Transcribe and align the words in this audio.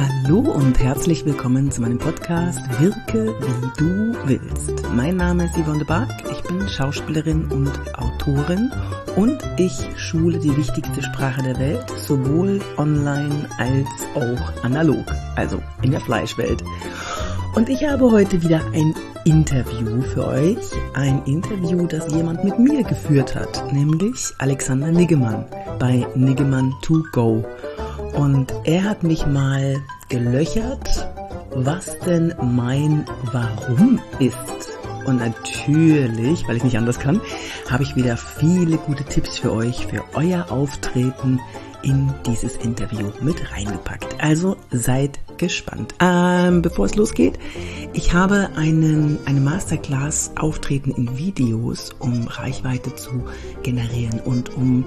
Hallo 0.00 0.38
und 0.38 0.78
herzlich 0.78 1.26
willkommen 1.26 1.70
zu 1.70 1.82
meinem 1.82 1.98
Podcast 1.98 2.58
Wirke 2.80 3.34
wie 3.38 3.70
du 3.76 4.16
willst. 4.24 4.72
Mein 4.94 5.16
Name 5.16 5.44
ist 5.44 5.58
Yvonne 5.58 5.80
de 5.80 5.86
Barg, 5.86 6.10
ich 6.32 6.42
bin 6.44 6.66
Schauspielerin 6.66 7.44
und 7.52 7.70
Autorin 7.98 8.72
und 9.16 9.38
ich 9.58 9.74
schule 9.96 10.38
die 10.38 10.56
wichtigste 10.56 11.02
Sprache 11.02 11.42
der 11.42 11.58
Welt, 11.58 11.84
sowohl 11.98 12.62
online 12.78 13.46
als 13.58 13.88
auch 14.14 14.64
analog, 14.64 15.04
also 15.36 15.60
in 15.82 15.90
der 15.90 16.00
Fleischwelt. 16.00 16.64
Und 17.54 17.68
ich 17.68 17.84
habe 17.84 18.10
heute 18.10 18.42
wieder 18.42 18.62
ein 18.72 18.94
Interview 19.26 20.00
für 20.00 20.26
euch. 20.28 20.56
Ein 20.94 21.22
Interview, 21.26 21.86
das 21.86 22.10
jemand 22.14 22.42
mit 22.42 22.58
mir 22.58 22.84
geführt 22.84 23.34
hat, 23.34 23.70
nämlich 23.70 24.32
Alexander 24.38 24.90
Niggemann 24.90 25.44
bei 25.78 26.06
Niggemann 26.14 26.72
to 26.80 27.02
go. 27.12 27.44
Und 28.20 28.52
er 28.64 28.84
hat 28.84 29.02
mich 29.02 29.24
mal 29.24 29.82
gelöchert, 30.10 31.08
was 31.54 31.98
denn 32.00 32.34
mein 32.42 33.06
Warum 33.32 33.98
ist. 34.18 34.36
Und 35.06 35.20
natürlich, 35.20 36.46
weil 36.46 36.56
ich 36.58 36.64
nicht 36.64 36.76
anders 36.76 36.98
kann, 36.98 37.22
habe 37.70 37.82
ich 37.82 37.96
wieder 37.96 38.18
viele 38.18 38.76
gute 38.76 39.04
Tipps 39.04 39.38
für 39.38 39.50
euch, 39.54 39.86
für 39.86 40.04
euer 40.12 40.52
Auftreten 40.52 41.40
in 41.82 42.12
dieses 42.26 42.56
Interview 42.56 43.10
mit 43.22 43.52
reingepackt. 43.52 44.22
Also 44.22 44.58
seid 44.70 45.18
gespannt. 45.38 45.94
Ähm, 46.00 46.60
bevor 46.60 46.84
es 46.84 46.96
losgeht, 46.96 47.38
ich 47.94 48.12
habe 48.12 48.50
einen, 48.54 49.18
eine 49.24 49.40
Masterclass 49.40 50.32
Auftreten 50.36 50.90
in 50.90 51.16
Videos, 51.16 51.94
um 51.98 52.28
Reichweite 52.28 52.94
zu 52.96 53.24
generieren 53.62 54.20
und 54.20 54.54
um 54.54 54.84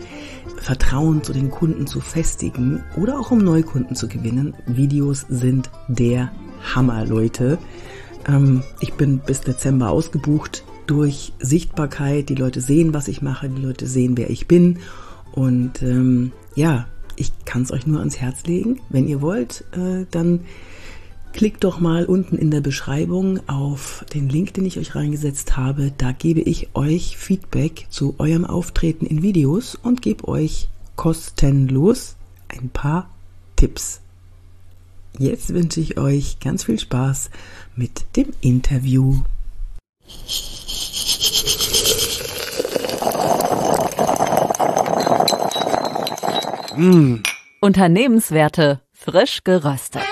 Vertrauen 0.64 1.22
zu 1.24 1.34
den 1.34 1.52
Kunden 1.52 1.88
zu 1.88 2.00
festigen 2.00 2.86
oder 2.96 3.20
auch 3.20 3.32
um 3.32 3.40
Neukunden 3.40 3.98
zu 3.98 4.08
gewinnen. 4.08 4.54
Videos 4.66 5.26
sind 5.28 5.70
der 5.90 6.32
Hammer, 6.74 7.06
Leute. 7.06 7.58
Ähm, 8.26 8.64
ich 8.80 8.94
bin 8.94 9.20
bis 9.20 9.42
Dezember 9.42 9.90
ausgebucht 9.90 10.64
durch 10.88 11.34
Sichtbarkeit. 11.40 12.30
Die 12.30 12.36
Leute 12.36 12.62
sehen, 12.62 12.94
was 12.94 13.10
ich 13.10 13.22
mache, 13.22 13.50
die 13.50 13.62
Leute 13.62 13.88
sehen, 13.88 14.16
wer 14.16 14.30
ich 14.30 14.48
bin. 14.48 14.80
Und 15.34 15.82
ähm, 15.84 16.32
ja, 16.56 16.88
ich 17.18 17.34
kann 17.44 17.64
es 17.64 17.72
euch 17.74 17.86
nur 17.86 18.00
ans 18.00 18.22
Herz 18.22 18.46
legen. 18.46 18.80
Wenn 18.90 19.10
ihr 19.10 19.22
wollt, 19.22 19.66
äh, 19.74 20.06
dann 20.12 20.46
klickt 21.34 21.64
doch 21.64 21.80
mal 21.80 22.06
unten 22.06 22.38
in 22.38 22.52
der 22.52 22.62
Beschreibung 22.62 23.48
auf 23.50 24.06
den 24.14 24.30
Link, 24.30 24.54
den 24.54 24.66
ich 24.66 24.78
euch 24.78 24.96
reingesetzt 24.96 25.58
habe. 25.58 25.92
Da 25.98 26.12
gebe 26.12 26.40
ich 26.42 26.70
euch 26.76 27.18
Feedback 27.18 27.88
zu 27.90 28.16
eurem 28.20 28.46
Auftreten 28.46 29.06
in 29.06 29.22
Videos 29.22 29.76
und 29.76 30.02
gebe 30.02 30.28
euch 30.28 30.70
kostenlos 30.96 32.16
ein 32.48 32.70
paar 32.70 33.10
Tipps. 33.56 34.00
Jetzt 35.18 35.54
wünsche 35.54 35.80
ich 35.80 35.98
euch 35.98 36.40
ganz 36.40 36.64
viel 36.64 36.80
Spaß 36.80 37.30
mit 37.76 38.06
dem 38.16 38.30
Interview. 38.42 39.22
Mmh. 46.76 47.22
Unternehmenswerte 47.62 48.82
frisch 48.94 49.44
geröstet. 49.44 50.04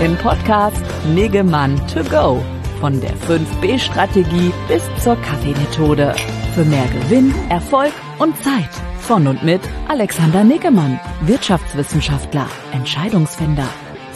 Im 0.00 0.16
Podcast 0.18 0.80
Niggemann 1.12 1.76
to 1.88 2.04
go. 2.04 2.40
Von 2.78 3.00
der 3.00 3.10
5B-Strategie 3.10 4.52
bis 4.68 4.84
zur 5.02 5.16
Kaffeemethode. 5.16 6.14
Für 6.54 6.64
mehr 6.64 6.86
Gewinn, 6.86 7.34
Erfolg 7.50 7.92
und 8.20 8.36
Zeit. 8.36 8.70
Von 9.00 9.26
und 9.26 9.42
mit 9.42 9.60
Alexander 9.88 10.44
Niggemann, 10.44 11.00
Wirtschaftswissenschaftler, 11.22 12.46
Entscheidungsfinder, 12.72 13.68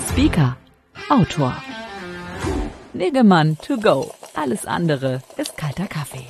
Speaker, 0.08 0.56
Autor. 1.10 1.56
Niggemann 2.92 3.58
to 3.58 3.76
go. 3.76 4.12
Alles 4.34 4.66
andere 4.66 5.20
ist 5.36 5.56
kalter 5.56 5.88
Kaffee. 5.88 6.28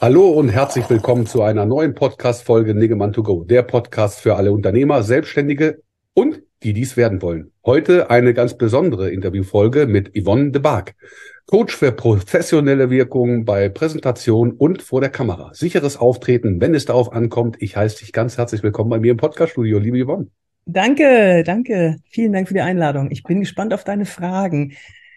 Hallo 0.00 0.30
und 0.30 0.48
herzlich 0.48 0.90
willkommen 0.90 1.26
zu 1.26 1.42
einer 1.42 1.64
neuen 1.64 1.94
Podcast-Folge 1.94 2.74
Niggemann 2.74 3.12
to 3.12 3.22
go, 3.22 3.44
der 3.44 3.62
Podcast 3.62 4.18
für 4.18 4.34
alle 4.34 4.50
Unternehmer, 4.50 5.04
Selbstständige 5.04 5.80
und 6.14 6.42
die 6.62 6.72
dies 6.72 6.96
werden 6.96 7.22
wollen. 7.22 7.50
Heute 7.64 8.10
eine 8.10 8.34
ganz 8.34 8.56
besondere 8.56 9.10
Interviewfolge 9.10 9.86
mit 9.86 10.12
Yvonne 10.16 10.50
de 10.52 10.60
Barg, 10.60 10.94
Coach 11.46 11.76
für 11.76 11.92
professionelle 11.92 12.90
Wirkung 12.90 13.44
bei 13.44 13.68
Präsentation 13.68 14.52
und 14.52 14.80
vor 14.80 15.00
der 15.00 15.10
Kamera. 15.10 15.52
Sicheres 15.54 15.96
Auftreten, 15.96 16.60
wenn 16.60 16.74
es 16.74 16.84
darauf 16.84 17.12
ankommt. 17.12 17.56
Ich 17.60 17.76
heiße 17.76 17.98
dich 17.98 18.12
ganz 18.12 18.38
herzlich 18.38 18.62
willkommen 18.62 18.90
bei 18.90 19.00
mir 19.00 19.10
im 19.10 19.16
Podcast-Studio, 19.16 19.78
liebe 19.78 20.04
Yvonne. 20.04 20.28
Danke, 20.64 21.42
danke. 21.44 21.96
Vielen 22.08 22.32
Dank 22.32 22.46
für 22.46 22.54
die 22.54 22.60
Einladung. 22.60 23.10
Ich 23.10 23.24
bin 23.24 23.40
gespannt 23.40 23.74
auf 23.74 23.82
deine 23.82 24.06
Fragen. 24.06 24.74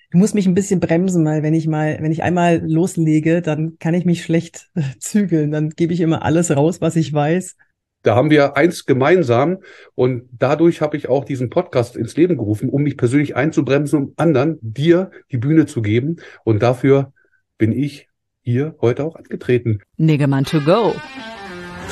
Du 0.09 0.17
musst 0.17 0.33
mich 0.33 0.47
ein 0.47 0.55
bisschen 0.55 0.79
bremsen, 0.79 1.25
weil 1.25 1.43
wenn 1.43 1.53
ich 1.53 1.67
mal, 1.67 1.97
wenn 2.01 2.11
ich 2.11 2.23
einmal 2.23 2.61
loslege, 2.65 3.41
dann 3.41 3.77
kann 3.79 3.93
ich 3.93 4.05
mich 4.05 4.23
schlecht 4.23 4.69
zügeln. 4.99 5.51
Dann 5.51 5.69
gebe 5.69 5.93
ich 5.93 6.01
immer 6.01 6.23
alles 6.23 6.55
raus, 6.55 6.81
was 6.81 6.95
ich 6.95 7.13
weiß. 7.13 7.55
Da 8.05 8.15
haben 8.15 8.29
wir 8.29 8.55
eins 8.55 8.85
gemeinsam 8.85 9.57
und 9.95 10.29
dadurch 10.31 10.79
habe 10.79 10.95
ich 10.95 11.09
auch 11.09 11.25
diesen 11.25 11.49
Podcast 11.49 11.95
ins 11.95 12.15
Leben 12.15 12.37
gerufen, 12.37 12.69
um 12.69 12.83
mich 12.83 12.97
persönlich 12.97 13.35
einzubremsen, 13.35 13.99
um 13.99 14.13
anderen 14.15 14.59
dir 14.61 15.09
die 15.31 15.37
Bühne 15.37 15.65
zu 15.65 15.81
geben. 15.81 16.17
Und 16.43 16.61
dafür 16.61 17.13
bin 17.57 17.71
ich 17.71 18.07
hier 18.41 18.75
heute 18.79 19.05
auch 19.05 19.15
angetreten. 19.15 19.79
Niggemann 19.97 20.45
to 20.45 20.61
go. 20.61 20.93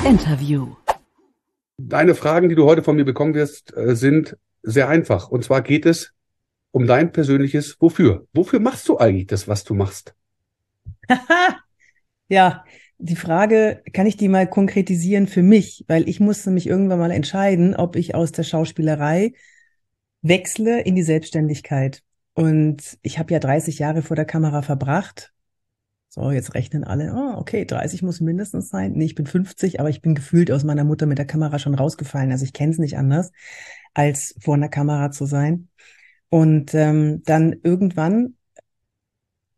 Interview. 0.08 0.76
Deine 1.80 2.14
Fragen, 2.14 2.48
die 2.48 2.56
du 2.56 2.66
heute 2.66 2.84
von 2.84 2.96
mir 2.96 3.06
bekommen 3.06 3.34
wirst, 3.34 3.76
äh, 3.76 3.96
sind 3.96 4.38
sehr 4.62 4.90
einfach. 4.90 5.30
Und 5.30 5.44
zwar 5.44 5.64
geht 5.64 5.88
es 5.88 6.14
um 6.70 6.86
dein 6.86 7.12
persönliches 7.12 7.82
Wofür. 7.82 8.28
Wofür 8.34 8.60
machst 8.60 8.88
du 8.88 9.00
eigentlich 9.00 9.26
das, 9.26 9.48
was 9.48 9.64
du 9.64 9.74
machst? 9.74 10.14
ja, 12.28 12.64
die 12.98 13.16
Frage, 13.16 13.82
kann 13.94 14.06
ich 14.06 14.18
die 14.18 14.30
mal 14.30 14.50
konkretisieren 14.50 15.28
für 15.28 15.44
mich? 15.44 15.84
Weil 15.88 16.08
ich 16.08 16.20
musste 16.20 16.52
mich 16.52 16.68
irgendwann 16.68 17.00
mal 17.00 17.12
entscheiden, 17.12 17.76
ob 17.76 17.96
ich 17.96 18.16
aus 18.16 18.32
der 18.32 18.44
Schauspielerei 18.44 19.34
wechsle 20.22 20.82
in 20.82 20.96
die 20.96 21.04
Selbstständigkeit. 21.04 22.02
Und 22.34 22.98
ich 23.02 23.20
habe 23.20 23.34
ja 23.34 23.40
30 23.40 23.80
Jahre 23.80 24.02
vor 24.02 24.16
der 24.16 24.26
Kamera 24.26 24.62
verbracht. 24.62 25.34
So, 26.10 26.32
jetzt 26.32 26.54
rechnen 26.54 26.84
alle, 26.84 27.12
oh, 27.16 27.40
okay, 27.40 27.66
30 27.66 28.04
muss 28.04 28.22
mindestens 28.22 28.70
sein. 28.70 28.94
Nee, 28.94 29.06
ich 29.06 29.16
bin 29.16 29.26
50, 29.26 29.80
aber 29.80 29.90
ich 29.90 30.02
bin 30.02 30.14
gefühlt 30.14 30.52
aus 30.52 30.64
meiner 30.64 30.84
Mutter 30.84 31.08
mit 31.08 31.18
der 31.18 31.26
Kamera 31.26 31.58
schon 31.58 31.74
rausgefallen. 31.74 32.32
Also 32.32 32.46
ich 32.46 32.54
kenne 32.54 32.72
es 32.72 32.78
nicht 32.78 32.98
anders, 32.98 33.32
als 33.94 34.36
vor 34.40 34.54
einer 34.54 34.70
Kamera 34.70 35.10
zu 35.12 35.26
sein. 35.26 35.70
Und 36.30 36.74
ähm, 36.74 37.24
dann 37.26 37.56
irgendwann, 37.64 38.36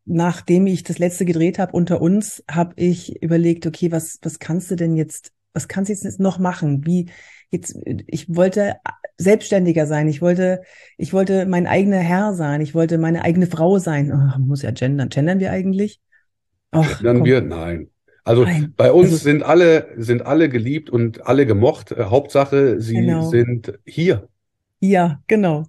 nachdem 0.05 0.67
ich 0.67 0.83
das 0.83 0.99
letzte 0.99 1.25
gedreht 1.25 1.59
habe 1.59 1.73
unter 1.73 2.01
uns, 2.01 2.43
habe 2.49 2.73
ich 2.77 3.21
überlegt, 3.21 3.65
okay, 3.65 3.91
was, 3.91 4.19
was 4.21 4.39
kannst 4.39 4.69
du 4.71 4.75
denn 4.75 4.95
jetzt, 4.95 5.31
was 5.53 5.67
kannst 5.67 5.89
du 5.89 5.93
jetzt 5.93 6.19
noch 6.19 6.37
machen? 6.37 6.85
Wie 6.85 7.09
jetzt, 7.49 7.75
ich 7.85 8.33
wollte 8.33 8.75
selbstständiger 9.17 9.87
sein, 9.87 10.07
ich 10.07 10.21
wollte, 10.21 10.61
ich 10.97 11.13
wollte 11.13 11.45
mein 11.45 11.67
eigener 11.67 11.99
Herr 11.99 12.33
sein, 12.33 12.61
ich 12.61 12.75
wollte 12.75 12.97
meine 12.97 13.23
eigene 13.23 13.47
Frau 13.47 13.79
sein. 13.79 14.11
Oh, 14.11 14.39
muss 14.39 14.61
ja 14.61 14.71
gendern. 14.71 15.09
Gendern 15.09 15.39
wir 15.39 15.51
eigentlich? 15.51 15.99
Och, 16.73 16.85
gendern 16.97 17.17
komm. 17.17 17.25
wir? 17.25 17.41
Nein. 17.41 17.89
Also 18.23 18.43
Nein. 18.43 18.73
bei 18.75 18.91
uns 18.91 19.11
also, 19.11 19.17
sind 19.17 19.43
alle, 19.43 19.87
sind 19.97 20.25
alle 20.25 20.49
geliebt 20.49 20.89
und 20.89 21.27
alle 21.27 21.45
gemocht. 21.45 21.91
Äh, 21.91 22.05
Hauptsache, 22.05 22.81
sie 22.81 22.95
genau. 22.95 23.29
sind 23.29 23.79
hier. 23.85 24.27
Ja, 24.79 25.21
genau. 25.27 25.65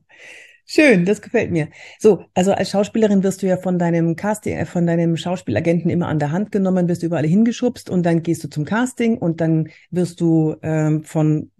Schön, 0.68 1.04
das 1.04 1.22
gefällt 1.22 1.52
mir. 1.52 1.68
So, 2.00 2.24
also 2.34 2.52
als 2.52 2.70
Schauspielerin 2.70 3.22
wirst 3.22 3.40
du 3.40 3.46
ja 3.46 3.56
von 3.56 3.78
deinem 3.78 4.16
Casting, 4.16 4.56
äh, 4.56 4.66
von 4.66 4.84
deinem 4.84 5.16
Schauspielagenten 5.16 5.90
immer 5.90 6.08
an 6.08 6.18
der 6.18 6.32
Hand 6.32 6.50
genommen, 6.50 6.88
wirst 6.88 7.04
überall 7.04 7.24
hingeschubst 7.24 7.88
und 7.88 8.04
dann 8.04 8.24
gehst 8.24 8.42
du 8.42 8.48
zum 8.48 8.64
Casting 8.64 9.16
und 9.16 9.40
dann 9.40 9.68
wirst 9.92 10.20
du 10.20 10.56
ähm, 10.62 11.04
von 11.04 11.52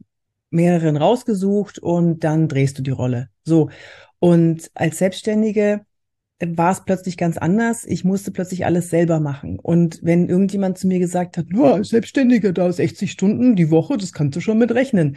mehreren 0.51 0.97
rausgesucht 0.97 1.79
und 1.79 2.25
dann 2.25 2.49
drehst 2.49 2.79
du 2.79 2.83
die 2.83 2.91
Rolle. 2.91 3.29
So. 3.45 3.71
Und 4.19 4.73
als 4.75 4.99
Selbstständige 4.99 5.83
war 6.45 6.73
es 6.73 6.85
plötzlich 6.85 7.17
ganz 7.17 7.39
anders. 7.39 7.85
Ich 7.85 8.05
musste 8.05 8.33
plötzlich 8.33 8.67
alles 8.67 8.91
selber 8.91 9.21
machen. 9.21 9.61
Und 9.61 10.01
wenn 10.03 10.29
irgendjemand 10.29 10.79
zu 10.79 10.89
mir 10.89 10.99
gesagt 10.99 11.39
hat, 11.39 11.47
oh, 11.57 11.81
Selbstständige, 11.85 12.53
da 12.53 12.73
60 12.73 13.13
Stunden 13.13 13.55
die 13.55 13.71
Woche, 13.71 13.99
das 13.99 14.13
kannst 14.13 14.35
du 14.35 14.41
schon 14.41 14.59
mit 14.59 14.73
rechnen. 14.73 15.17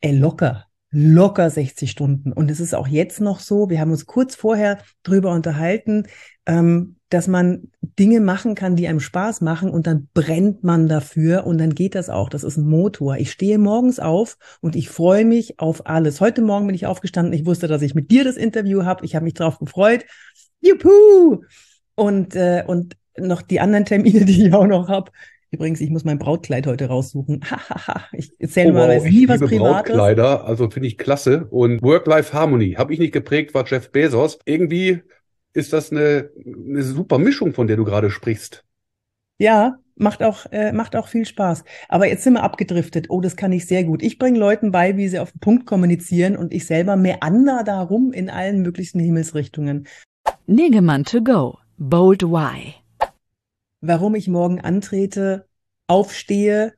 Ey, 0.00 0.16
locker 0.16 0.67
locker 0.90 1.50
60 1.50 1.90
Stunden. 1.90 2.32
Und 2.32 2.50
es 2.50 2.60
ist 2.60 2.74
auch 2.74 2.88
jetzt 2.88 3.20
noch 3.20 3.40
so, 3.40 3.68
wir 3.68 3.80
haben 3.80 3.90
uns 3.90 4.06
kurz 4.06 4.34
vorher 4.34 4.78
drüber 5.02 5.32
unterhalten, 5.32 6.06
ähm, 6.46 6.96
dass 7.10 7.26
man 7.26 7.70
Dinge 7.80 8.20
machen 8.20 8.54
kann, 8.54 8.76
die 8.76 8.86
einem 8.86 9.00
Spaß 9.00 9.40
machen 9.40 9.70
und 9.70 9.86
dann 9.86 10.08
brennt 10.12 10.62
man 10.64 10.88
dafür 10.88 11.46
und 11.46 11.58
dann 11.58 11.74
geht 11.74 11.94
das 11.94 12.10
auch. 12.10 12.28
Das 12.28 12.44
ist 12.44 12.56
ein 12.56 12.66
Motor. 12.66 13.16
Ich 13.16 13.30
stehe 13.30 13.58
morgens 13.58 13.98
auf 13.98 14.36
und 14.60 14.76
ich 14.76 14.88
freue 14.88 15.24
mich 15.24 15.58
auf 15.58 15.86
alles. 15.86 16.20
Heute 16.20 16.42
Morgen 16.42 16.66
bin 16.66 16.74
ich 16.74 16.86
aufgestanden. 16.86 17.32
Ich 17.32 17.46
wusste, 17.46 17.66
dass 17.66 17.82
ich 17.82 17.94
mit 17.94 18.10
dir 18.10 18.24
das 18.24 18.36
Interview 18.36 18.84
habe. 18.84 19.04
Ich 19.04 19.14
habe 19.14 19.24
mich 19.24 19.34
darauf 19.34 19.58
gefreut. 19.58 20.04
Juhu! 20.60 21.42
Und, 21.94 22.36
äh, 22.36 22.64
und 22.66 22.96
noch 23.16 23.42
die 23.42 23.60
anderen 23.60 23.84
Termine, 23.84 24.24
die 24.24 24.46
ich 24.46 24.54
auch 24.54 24.66
noch 24.66 24.88
habe. 24.88 25.10
Übrigens, 25.50 25.80
ich 25.80 25.90
muss 25.90 26.04
mein 26.04 26.18
Brautkleid 26.18 26.66
heute 26.66 26.86
raussuchen. 26.86 27.44
ich 28.12 28.32
erzähle 28.38 28.70
oh, 28.70 28.74
mal 28.74 28.96
wow, 28.96 29.04
nie 29.04 29.28
was 29.28 29.40
Privates. 29.40 29.58
Brautkleider, 29.58 30.44
also 30.44 30.68
finde 30.70 30.88
ich 30.88 30.98
klasse. 30.98 31.46
Und 31.50 31.82
Work-Life-Harmony 31.82 32.74
habe 32.74 32.92
ich 32.92 32.98
nicht 32.98 33.12
geprägt, 33.12 33.54
war 33.54 33.66
Jeff 33.66 33.90
Bezos. 33.90 34.38
Irgendwie 34.44 35.02
ist 35.54 35.72
das 35.72 35.90
eine, 35.90 36.30
eine 36.44 36.82
super 36.82 37.18
Mischung, 37.18 37.54
von 37.54 37.66
der 37.66 37.76
du 37.76 37.84
gerade 37.84 38.10
sprichst. 38.10 38.64
Ja, 39.38 39.78
macht 39.96 40.22
auch, 40.22 40.46
äh, 40.52 40.72
macht 40.72 40.96
auch 40.96 41.08
viel 41.08 41.24
Spaß. 41.24 41.64
Aber 41.88 42.06
jetzt 42.06 42.24
sind 42.24 42.34
wir 42.34 42.42
abgedriftet. 42.42 43.06
Oh, 43.08 43.20
das 43.20 43.36
kann 43.36 43.52
ich 43.52 43.66
sehr 43.66 43.84
gut. 43.84 44.02
Ich 44.02 44.18
bringe 44.18 44.38
Leuten 44.38 44.70
bei, 44.70 44.96
wie 44.96 45.08
sie 45.08 45.18
auf 45.18 45.32
den 45.32 45.40
Punkt 45.40 45.66
kommunizieren 45.66 46.36
und 46.36 46.52
ich 46.52 46.66
selber 46.66 46.96
meander 46.96 47.62
darum 47.64 48.12
in 48.12 48.28
allen 48.30 48.62
möglichen 48.62 49.00
Himmelsrichtungen. 49.00 49.86
Negemann 50.46 51.04
to 51.04 51.22
go. 51.22 51.58
Bold 51.78 52.22
Why. 52.22 52.74
Warum 53.80 54.14
ich 54.14 54.28
morgen 54.28 54.60
antrete, 54.60 55.46
aufstehe, 55.86 56.74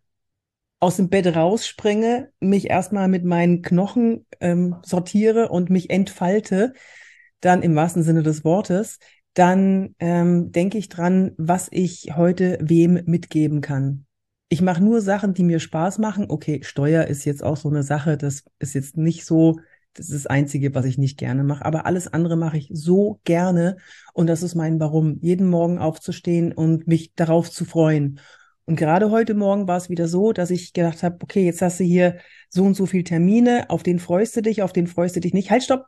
aus 0.81 0.97
dem 0.97 1.11
Bett 1.11 1.27
rausspringe, 1.35 2.33
mich 2.41 2.71
erstmal 2.71 3.09
mit 3.09 3.25
meinen 3.25 3.63
Knochen 3.63 4.27
ähm, 4.41 4.77
sortiere 4.83 5.49
und 5.49 5.71
mich 5.71 5.91
entfalte, 5.91 6.73
dann 7.41 7.63
im 7.63 7.75
wahrsten 7.75 8.03
Sinne 8.03 8.23
des 8.23 8.45
Wortes, 8.45 8.99
dann 9.35 9.95
ähm, 9.99 10.53
denke 10.53 10.79
ich 10.79 10.89
dran, 10.89 11.33
was 11.37 11.69
ich 11.71 12.17
heute 12.17 12.59
wem 12.61 13.03
mitgeben 13.07 13.61
kann. 13.61 14.07
Ich 14.49 14.63
mache 14.63 14.83
nur 14.83 15.01
Sachen, 15.01 15.35
die 15.35 15.45
mir 15.45 15.61
Spaß 15.61 15.99
machen. 15.99 16.27
Okay, 16.29 16.61
Steuer 16.65 17.05
ist 17.05 17.25
jetzt 17.25 17.45
auch 17.45 17.57
so 17.57 17.69
eine 17.69 17.83
Sache, 17.83 18.17
das 18.17 18.45
ist 18.59 18.75
jetzt 18.75 18.97
nicht 18.97 19.25
so, 19.25 19.61
das 19.95 20.07
ist 20.07 20.25
das 20.25 20.27
Einzige, 20.27 20.75
was 20.75 20.85
ich 20.85 20.99
nicht 20.99 21.19
gerne 21.19 21.45
mache. 21.45 21.65
Aber 21.65 21.87
alles 21.87 22.13
andere 22.13 22.37
mache 22.37 22.59
ich 22.59 22.69
so 22.73 23.21
gerne. 23.25 23.77
Und 24.13 24.29
das 24.29 24.43
ist 24.43 24.55
mein 24.55 24.79
Warum, 24.79 25.19
jeden 25.21 25.49
Morgen 25.49 25.79
aufzustehen 25.79 26.53
und 26.53 26.87
mich 26.87 27.13
darauf 27.15 27.51
zu 27.51 27.65
freuen. 27.65 28.21
Und 28.67 28.77
gerade 28.77 29.11
heute 29.11 29.35
Morgen 29.35 29.67
war 29.67 29.77
es 29.77 29.91
wieder 29.91 30.07
so, 30.07 30.33
dass 30.33 30.51
ich 30.51 30.73
gedacht 30.73 31.03
habe, 31.03 31.19
okay, 31.23 31.45
jetzt 31.45 31.61
hast 31.61 31.81
du 31.81 31.85
hier 31.85 32.19
so 32.49 32.65
und 32.65 32.75
so 32.75 32.87
viel 32.87 33.03
Termine, 33.03 33.69
auf 33.69 33.83
den 33.83 33.99
freust 33.99 34.37
du 34.37 34.43
dich, 34.43 34.63
auf 34.63 34.73
den 34.73 34.87
freust 34.87 35.17
du 35.17 35.21
dich 35.21 35.35
nicht. 35.35 35.51
Halt, 35.51 35.65
stopp, 35.65 35.87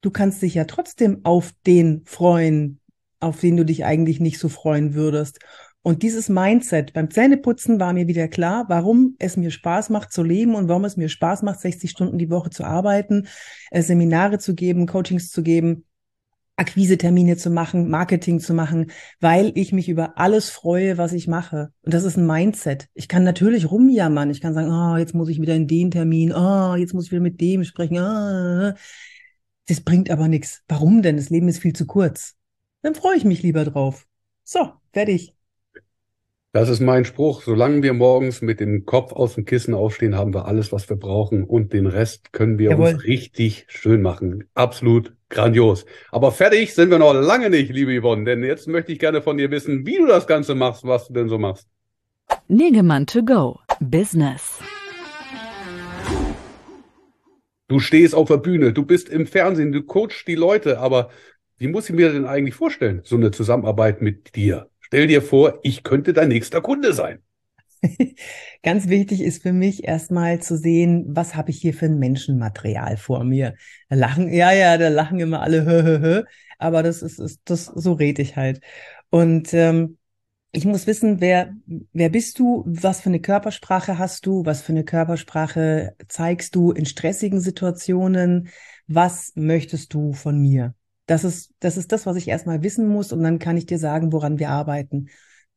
du 0.00 0.10
kannst 0.10 0.40
dich 0.40 0.54
ja 0.54 0.64
trotzdem 0.64 1.24
auf 1.24 1.52
den 1.66 2.02
freuen, 2.04 2.78
auf 3.18 3.40
den 3.40 3.56
du 3.56 3.64
dich 3.64 3.84
eigentlich 3.84 4.20
nicht 4.20 4.38
so 4.38 4.48
freuen 4.48 4.94
würdest. 4.94 5.40
Und 5.84 6.02
dieses 6.02 6.30
Mindset 6.30 6.94
beim 6.94 7.10
Zähneputzen 7.10 7.78
war 7.78 7.92
mir 7.92 8.08
wieder 8.08 8.26
klar, 8.26 8.64
warum 8.68 9.16
es 9.18 9.36
mir 9.36 9.50
Spaß 9.50 9.90
macht 9.90 10.14
zu 10.14 10.22
leben 10.22 10.54
und 10.54 10.66
warum 10.66 10.86
es 10.86 10.96
mir 10.96 11.10
Spaß 11.10 11.42
macht, 11.42 11.60
60 11.60 11.90
Stunden 11.90 12.16
die 12.16 12.30
Woche 12.30 12.48
zu 12.48 12.64
arbeiten, 12.64 13.28
äh, 13.70 13.82
Seminare 13.82 14.38
zu 14.38 14.54
geben, 14.54 14.86
Coachings 14.86 15.28
zu 15.28 15.42
geben, 15.42 15.84
Akquisetermine 16.56 17.36
zu 17.36 17.50
machen, 17.50 17.90
Marketing 17.90 18.40
zu 18.40 18.54
machen, 18.54 18.92
weil 19.20 19.52
ich 19.56 19.72
mich 19.72 19.90
über 19.90 20.16
alles 20.16 20.48
freue, 20.48 20.96
was 20.96 21.12
ich 21.12 21.28
mache. 21.28 21.70
Und 21.82 21.92
das 21.92 22.04
ist 22.04 22.16
ein 22.16 22.26
Mindset. 22.26 22.88
Ich 22.94 23.06
kann 23.06 23.22
natürlich 23.22 23.70
rumjammern. 23.70 24.30
Ich 24.30 24.40
kann 24.40 24.54
sagen, 24.54 24.70
oh, 24.70 24.96
jetzt 24.96 25.14
muss 25.14 25.28
ich 25.28 25.38
wieder 25.38 25.54
in 25.54 25.68
den 25.68 25.90
Termin, 25.90 26.32
oh, 26.32 26.76
jetzt 26.76 26.94
muss 26.94 27.06
ich 27.06 27.12
wieder 27.12 27.20
mit 27.20 27.42
dem 27.42 27.62
sprechen. 27.62 27.98
Oh. 27.98 28.72
Das 29.68 29.82
bringt 29.82 30.08
aber 30.08 30.28
nichts. 30.28 30.62
Warum 30.66 31.02
denn? 31.02 31.18
Das 31.18 31.28
Leben 31.28 31.48
ist 31.48 31.58
viel 31.58 31.74
zu 31.74 31.84
kurz. 31.84 32.36
Dann 32.80 32.94
freue 32.94 33.18
ich 33.18 33.24
mich 33.24 33.42
lieber 33.42 33.66
drauf. 33.66 34.06
So, 34.44 34.72
fertig. 34.90 35.34
Das 36.54 36.68
ist 36.68 36.78
mein 36.78 37.04
Spruch. 37.04 37.42
Solange 37.42 37.82
wir 37.82 37.94
morgens 37.94 38.40
mit 38.40 38.60
dem 38.60 38.86
Kopf 38.86 39.12
aus 39.12 39.34
dem 39.34 39.44
Kissen 39.44 39.74
aufstehen, 39.74 40.14
haben 40.14 40.32
wir 40.32 40.46
alles, 40.46 40.70
was 40.70 40.88
wir 40.88 40.96
brauchen. 40.96 41.42
Und 41.42 41.72
den 41.72 41.88
Rest 41.88 42.32
können 42.32 42.60
wir 42.60 42.70
Jawohl. 42.70 42.90
uns 42.90 43.02
richtig 43.02 43.66
schön 43.66 44.02
machen. 44.02 44.44
Absolut 44.54 45.12
grandios. 45.30 45.84
Aber 46.12 46.30
fertig 46.30 46.72
sind 46.72 46.92
wir 46.92 47.00
noch 47.00 47.12
lange 47.12 47.50
nicht, 47.50 47.72
liebe 47.72 48.00
Yvonne. 48.00 48.22
Denn 48.22 48.44
jetzt 48.44 48.68
möchte 48.68 48.92
ich 48.92 49.00
gerne 49.00 49.20
von 49.20 49.36
dir 49.36 49.50
wissen, 49.50 49.84
wie 49.84 49.96
du 49.96 50.06
das 50.06 50.28
Ganze 50.28 50.54
machst, 50.54 50.84
was 50.84 51.08
du 51.08 51.14
denn 51.14 51.28
so 51.28 51.38
machst. 51.38 51.66
Negemann 52.46 53.04
to 53.04 53.24
go. 53.24 53.58
Business. 53.80 54.60
Du 57.66 57.80
stehst 57.80 58.14
auf 58.14 58.28
der 58.28 58.36
Bühne, 58.36 58.72
du 58.72 58.86
bist 58.86 59.08
im 59.08 59.26
Fernsehen, 59.26 59.72
du 59.72 59.82
coachst 59.82 60.28
die 60.28 60.36
Leute, 60.36 60.78
aber 60.78 61.10
wie 61.58 61.66
muss 61.66 61.90
ich 61.90 61.96
mir 61.96 62.12
denn 62.12 62.26
eigentlich 62.26 62.54
vorstellen, 62.54 63.00
so 63.02 63.16
eine 63.16 63.32
Zusammenarbeit 63.32 64.02
mit 64.02 64.36
dir? 64.36 64.68
Stell 64.94 65.08
dir 65.08 65.22
vor, 65.22 65.58
ich 65.64 65.82
könnte 65.82 66.12
dein 66.12 66.28
nächster 66.28 66.60
Kunde 66.60 66.92
sein. 66.92 67.18
Ganz 68.62 68.88
wichtig 68.88 69.22
ist 69.22 69.42
für 69.42 69.52
mich 69.52 69.82
erstmal 69.82 70.38
zu 70.40 70.56
sehen, 70.56 71.04
was 71.08 71.34
habe 71.34 71.50
ich 71.50 71.60
hier 71.60 71.74
für 71.74 71.86
ein 71.86 71.98
Menschenmaterial 71.98 72.96
vor 72.96 73.24
mir. 73.24 73.56
Da 73.88 73.96
lachen, 73.96 74.32
ja, 74.32 74.52
ja, 74.52 74.78
da 74.78 74.90
lachen 74.90 75.18
immer 75.18 75.42
alle, 75.42 75.64
hö, 75.64 75.82
hö, 75.82 75.98
hö, 75.98 76.22
aber 76.60 76.84
das 76.84 77.02
ist, 77.02 77.18
ist 77.18 77.40
das, 77.46 77.64
so 77.64 77.94
rede 77.94 78.22
ich 78.22 78.36
halt. 78.36 78.60
Und 79.10 79.52
ähm, 79.52 79.98
ich 80.52 80.64
muss 80.64 80.86
wissen, 80.86 81.20
wer, 81.20 81.52
wer 81.92 82.08
bist 82.08 82.38
du, 82.38 82.62
was 82.64 83.00
für 83.00 83.08
eine 83.08 83.20
Körpersprache 83.20 83.98
hast 83.98 84.26
du, 84.26 84.46
was 84.46 84.62
für 84.62 84.74
eine 84.74 84.84
Körpersprache 84.84 85.96
zeigst 86.06 86.54
du 86.54 86.70
in 86.70 86.86
stressigen 86.86 87.40
Situationen, 87.40 88.48
was 88.86 89.32
möchtest 89.34 89.92
du 89.92 90.12
von 90.12 90.38
mir? 90.38 90.76
Das 91.06 91.24
ist, 91.24 91.52
das 91.60 91.76
ist 91.76 91.92
das, 91.92 92.06
was 92.06 92.16
ich 92.16 92.28
erstmal 92.28 92.62
wissen 92.62 92.88
muss 92.88 93.12
und 93.12 93.22
dann 93.22 93.38
kann 93.38 93.56
ich 93.56 93.66
dir 93.66 93.78
sagen, 93.78 94.12
woran 94.12 94.38
wir 94.38 94.50
arbeiten 94.50 95.08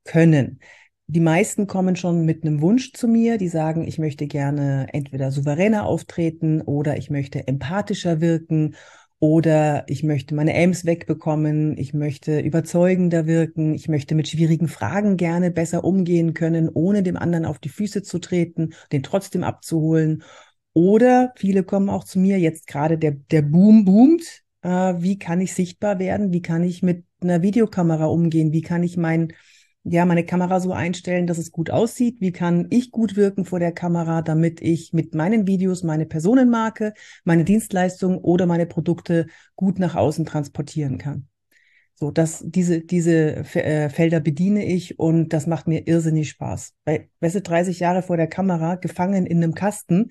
können. 0.03 0.59
Die 1.09 1.21
meisten 1.21 1.67
kommen 1.67 1.95
schon 1.95 2.25
mit 2.25 2.43
einem 2.43 2.61
Wunsch 2.61 2.91
zu 2.91 3.07
mir, 3.07 3.37
die 3.37 3.47
sagen, 3.47 3.87
ich 3.87 3.97
möchte 3.97 4.27
gerne 4.27 4.87
entweder 4.91 5.31
souveräner 5.31 5.85
auftreten 5.85 6.61
oder 6.61 6.97
ich 6.97 7.09
möchte 7.09 7.47
empathischer 7.47 8.19
wirken 8.19 8.75
oder 9.19 9.85
ich 9.87 10.03
möchte 10.03 10.35
meine 10.35 10.53
Aims 10.53 10.85
wegbekommen, 10.85 11.77
ich 11.77 11.93
möchte 11.93 12.39
überzeugender 12.39 13.25
wirken, 13.25 13.73
ich 13.73 13.87
möchte 13.87 14.15
mit 14.15 14.27
schwierigen 14.27 14.67
Fragen 14.67 15.17
gerne 15.17 15.49
besser 15.49 15.83
umgehen 15.85 16.33
können, 16.33 16.69
ohne 16.69 17.03
dem 17.03 17.17
anderen 17.17 17.45
auf 17.45 17.57
die 17.57 17.69
Füße 17.69 18.03
zu 18.03 18.19
treten, 18.19 18.73
den 18.91 19.01
trotzdem 19.01 19.43
abzuholen. 19.43 20.23
Oder 20.73 21.33
viele 21.37 21.63
kommen 21.63 21.89
auch 21.89 22.03
zu 22.03 22.19
mir, 22.19 22.37
jetzt 22.37 22.67
gerade 22.67 22.97
der, 22.97 23.11
der 23.11 23.41
Boom 23.41 23.85
boomt. 23.85 24.43
Äh, 24.67 25.01
wie 25.01 25.17
kann 25.17 25.39
ich 25.39 25.53
sichtbar 25.53 25.97
werden? 25.97 26.33
Wie 26.33 26.41
kann 26.41 26.63
ich 26.63 26.83
mit 26.83 27.05
einer 27.21 27.41
Videokamera 27.41 28.05
umgehen? 28.05 28.51
Wie 28.51 28.61
kann 28.61 28.83
ich 28.83 28.97
mein 28.97 29.33
ja, 29.89 30.05
meine 30.05 30.25
Kamera 30.25 30.59
so 30.59 30.73
einstellen, 30.73 31.27
dass 31.27 31.37
es 31.37 31.53
gut 31.53 31.69
aussieht? 31.69 32.19
Wie 32.19 32.33
kann 32.33 32.67
ich 32.71 32.91
gut 32.91 33.15
wirken 33.15 33.45
vor 33.45 33.59
der 33.59 33.71
Kamera, 33.71 34.21
damit 34.21 34.61
ich 34.61 34.91
mit 34.91 35.15
meinen 35.15 35.47
Videos 35.47 35.81
meine 35.83 36.05
Personenmarke, 36.05 36.93
meine 37.23 37.45
Dienstleistungen 37.45 38.17
oder 38.17 38.45
meine 38.47 38.65
Produkte 38.65 39.27
gut 39.55 39.79
nach 39.79 39.95
außen 39.95 40.25
transportieren 40.25 40.97
kann? 40.97 41.29
So, 41.95 42.11
dass 42.11 42.43
diese, 42.45 42.81
diese 42.81 43.37
äh, 43.55 43.89
Felder 43.89 44.19
bediene 44.19 44.65
ich 44.65 44.99
und 44.99 45.31
das 45.31 45.47
macht 45.47 45.67
mir 45.67 45.87
irrsinnig 45.87 46.27
Spaß. 46.29 46.73
Weil, 46.83 47.07
weißt 47.21 47.35
du, 47.35 47.41
30 47.41 47.79
Jahre 47.79 48.01
vor 48.01 48.17
der 48.17 48.27
Kamera, 48.27 48.75
gefangen 48.75 49.25
in 49.25 49.41
einem 49.41 49.55
Kasten, 49.55 50.09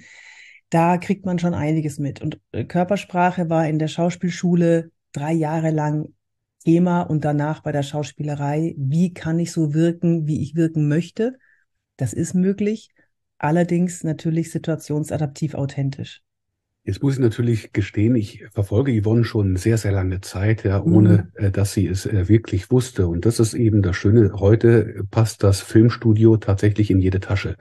da 0.70 0.98
kriegt 0.98 1.26
man 1.26 1.38
schon 1.38 1.54
einiges 1.54 1.98
mit. 1.98 2.20
Und 2.20 2.40
äh, 2.52 2.64
Körpersprache 2.64 3.48
war 3.48 3.68
in 3.68 3.78
der 3.78 3.88
Schauspielschule 3.88 4.90
drei 5.12 5.32
Jahre 5.32 5.70
lang 5.70 6.12
Thema 6.64 7.02
und 7.02 7.24
danach 7.24 7.62
bei 7.62 7.70
der 7.70 7.84
Schauspielerei, 7.84 8.74
wie 8.76 9.14
kann 9.14 9.38
ich 9.38 9.52
so 9.52 9.72
wirken, 9.72 10.26
wie 10.26 10.42
ich 10.42 10.56
wirken 10.56 10.88
möchte. 10.88 11.38
Das 11.96 12.12
ist 12.12 12.34
möglich, 12.34 12.90
allerdings 13.38 14.02
natürlich 14.02 14.50
situationsadaptiv 14.50 15.54
authentisch. 15.54 16.22
Jetzt 16.82 17.02
muss 17.02 17.14
ich 17.14 17.20
natürlich 17.20 17.72
gestehen, 17.72 18.14
ich 18.14 18.44
verfolge 18.52 19.00
Yvonne 19.00 19.24
schon 19.24 19.56
sehr, 19.56 19.76
sehr 19.76 19.90
lange 19.90 20.20
Zeit, 20.20 20.62
ja, 20.62 20.82
ohne 20.82 21.30
mhm. 21.36 21.46
äh, 21.46 21.50
dass 21.50 21.72
sie 21.72 21.86
es 21.86 22.06
äh, 22.06 22.28
wirklich 22.28 22.70
wusste. 22.70 23.08
Und 23.08 23.26
das 23.26 23.40
ist 23.40 23.54
eben 23.54 23.82
das 23.82 23.96
Schöne. 23.96 24.32
Heute 24.34 25.04
passt 25.10 25.42
das 25.42 25.60
Filmstudio 25.60 26.36
tatsächlich 26.36 26.90
in 26.90 27.00
jede 27.00 27.18
Tasche. 27.18 27.56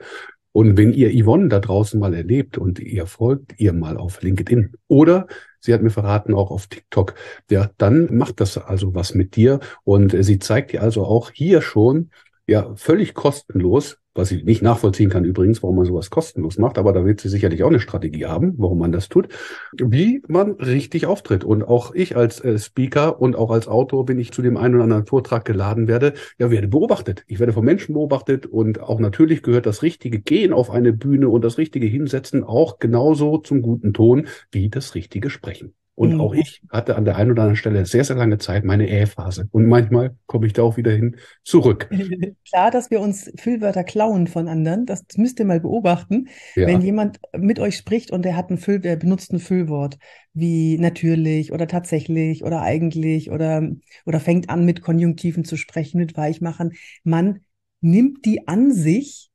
Und 0.56 0.78
wenn 0.78 0.94
ihr 0.94 1.10
Yvonne 1.12 1.48
da 1.48 1.58
draußen 1.58 2.00
mal 2.00 2.14
erlebt 2.14 2.56
und 2.56 2.78
ihr 2.78 3.04
folgt 3.04 3.60
ihr 3.60 3.74
mal 3.74 3.98
auf 3.98 4.22
LinkedIn 4.22 4.72
oder 4.88 5.26
sie 5.60 5.74
hat 5.74 5.82
mir 5.82 5.90
verraten 5.90 6.32
auch 6.32 6.50
auf 6.50 6.68
TikTok, 6.68 7.14
ja, 7.50 7.68
dann 7.76 8.16
macht 8.16 8.40
das 8.40 8.56
also 8.56 8.94
was 8.94 9.12
mit 9.12 9.36
dir. 9.36 9.60
Und 9.84 10.16
sie 10.18 10.38
zeigt 10.38 10.72
dir 10.72 10.80
also 10.80 11.04
auch 11.04 11.30
hier 11.30 11.60
schon 11.60 12.08
ja 12.46 12.74
völlig 12.74 13.12
kostenlos, 13.12 13.98
was 14.16 14.30
ich 14.30 14.44
nicht 14.44 14.62
nachvollziehen 14.62 15.10
kann 15.10 15.24
übrigens, 15.24 15.62
warum 15.62 15.76
man 15.76 15.86
sowas 15.86 16.10
kostenlos 16.10 16.58
macht, 16.58 16.78
aber 16.78 16.92
da 16.92 17.04
wird 17.04 17.20
sie 17.20 17.28
sicherlich 17.28 17.62
auch 17.62 17.68
eine 17.68 17.80
Strategie 17.80 18.26
haben, 18.26 18.54
warum 18.58 18.78
man 18.78 18.92
das 18.92 19.08
tut, 19.08 19.28
wie 19.72 20.22
man 20.28 20.52
richtig 20.52 21.06
auftritt. 21.06 21.44
Und 21.44 21.62
auch 21.62 21.94
ich 21.94 22.16
als 22.16 22.40
äh, 22.40 22.58
Speaker 22.58 23.20
und 23.20 23.36
auch 23.36 23.50
als 23.50 23.68
Autor, 23.68 24.08
wenn 24.08 24.18
ich 24.18 24.32
zu 24.32 24.42
dem 24.42 24.56
einen 24.56 24.74
oder 24.74 24.84
anderen 24.84 25.06
Vortrag 25.06 25.44
geladen 25.44 25.88
werde, 25.88 26.14
ja, 26.38 26.50
werde 26.50 26.68
beobachtet. 26.68 27.24
Ich 27.26 27.38
werde 27.38 27.52
von 27.52 27.64
Menschen 27.64 27.94
beobachtet 27.94 28.46
und 28.46 28.80
auch 28.80 29.00
natürlich 29.00 29.42
gehört 29.42 29.66
das 29.66 29.82
richtige 29.82 30.20
Gehen 30.20 30.52
auf 30.52 30.70
eine 30.70 30.92
Bühne 30.92 31.28
und 31.28 31.42
das 31.42 31.58
richtige 31.58 31.86
Hinsetzen 31.86 32.44
auch 32.44 32.78
genauso 32.78 33.38
zum 33.38 33.62
guten 33.62 33.92
Ton 33.92 34.26
wie 34.50 34.68
das 34.68 34.94
richtige 34.94 35.30
Sprechen. 35.30 35.74
Und 35.96 36.12
mhm. 36.12 36.20
auch 36.20 36.34
ich 36.34 36.62
hatte 36.70 36.94
an 36.94 37.06
der 37.06 37.16
einen 37.16 37.30
oder 37.30 37.42
anderen 37.42 37.56
Stelle 37.56 37.86
sehr, 37.86 38.04
sehr 38.04 38.16
lange 38.16 38.36
Zeit 38.36 38.64
meine 38.64 38.86
Ähphase. 38.86 39.48
Und 39.50 39.66
manchmal 39.66 40.14
komme 40.26 40.46
ich 40.46 40.52
da 40.52 40.62
auch 40.62 40.76
wieder 40.76 40.92
hin 40.92 41.16
zurück. 41.42 41.88
Klar, 42.48 42.70
dass 42.70 42.90
wir 42.90 43.00
uns 43.00 43.32
Füllwörter 43.38 43.82
klauen 43.82 44.26
von 44.26 44.46
anderen. 44.46 44.84
Das 44.84 45.04
müsst 45.16 45.38
ihr 45.40 45.46
mal 45.46 45.58
beobachten. 45.58 46.28
Ja. 46.54 46.66
Wenn 46.66 46.82
jemand 46.82 47.18
mit 47.34 47.58
euch 47.58 47.78
spricht 47.78 48.10
und 48.10 48.26
der 48.26 48.36
hat 48.36 48.50
ein 48.50 48.58
Füll, 48.58 48.78
der 48.78 48.96
benutzt 48.96 49.32
ein 49.32 49.40
Füllwort 49.40 49.96
wie 50.34 50.76
natürlich 50.76 51.50
oder 51.50 51.66
tatsächlich 51.66 52.44
oder 52.44 52.60
eigentlich 52.60 53.30
oder, 53.30 53.66
oder 54.04 54.20
fängt 54.20 54.50
an 54.50 54.66
mit 54.66 54.82
Konjunktiven 54.82 55.46
zu 55.46 55.56
sprechen, 55.56 55.96
mit 55.96 56.14
Weichmachen. 56.14 56.74
Man 57.04 57.40
nimmt 57.80 58.26
die 58.26 58.46
an 58.46 58.70
sich 58.70 59.30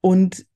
und 0.00 0.46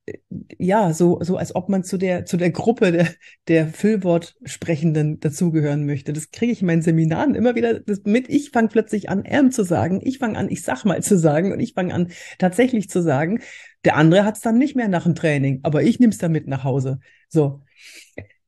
ja, 0.59 0.93
so, 0.93 1.19
so 1.23 1.37
als 1.37 1.55
ob 1.55 1.69
man 1.69 1.85
zu 1.85 1.97
der, 1.99 2.25
zu 2.27 2.37
der 2.37 2.51
Gruppe 2.51 2.93
der, 2.93 3.09
der 3.49 3.69
Füllwortsprechenden 3.69 5.21
dazugehören 5.21 5.87
möchte. 5.87 6.13
Das 6.13 6.31
kriege 6.31 6.53
ich 6.53 6.61
in 6.61 6.67
meinen 6.67 6.83
Seminaren 6.83 7.35
immer 7.35 7.55
wieder 7.55 7.81
mit. 8.05 8.29
Ich 8.29 8.51
fange 8.51 8.69
plötzlich 8.69 9.09
an, 9.09 9.25
Erm 9.25 9.51
zu 9.51 9.65
sagen. 9.65 10.01
Ich 10.03 10.19
fange 10.19 10.39
an, 10.39 10.49
ich 10.49 10.63
sag 10.63 10.85
mal 10.85 11.03
zu 11.03 11.19
sagen 11.19 11.53
und 11.53 11.61
ich 11.61 11.75
fange 11.75 11.95
an, 11.95 12.11
tatsächlich 12.39 12.89
zu 12.91 13.03
sagen. 13.03 13.41
Der 13.85 13.97
andere 13.97 14.25
hat 14.25 14.37
es 14.37 14.43
dann 14.43 14.59
nicht 14.59 14.77
mehr 14.77 14.89
nach 14.89 15.05
dem 15.05 15.15
Training, 15.15 15.61
aber 15.63 15.83
ich 15.83 16.01
nehme 16.01 16.13
es 16.13 16.19
dann 16.19 16.33
mit 16.33 16.47
nach 16.47 16.65
Hause. 16.65 17.01
So. 17.29 17.63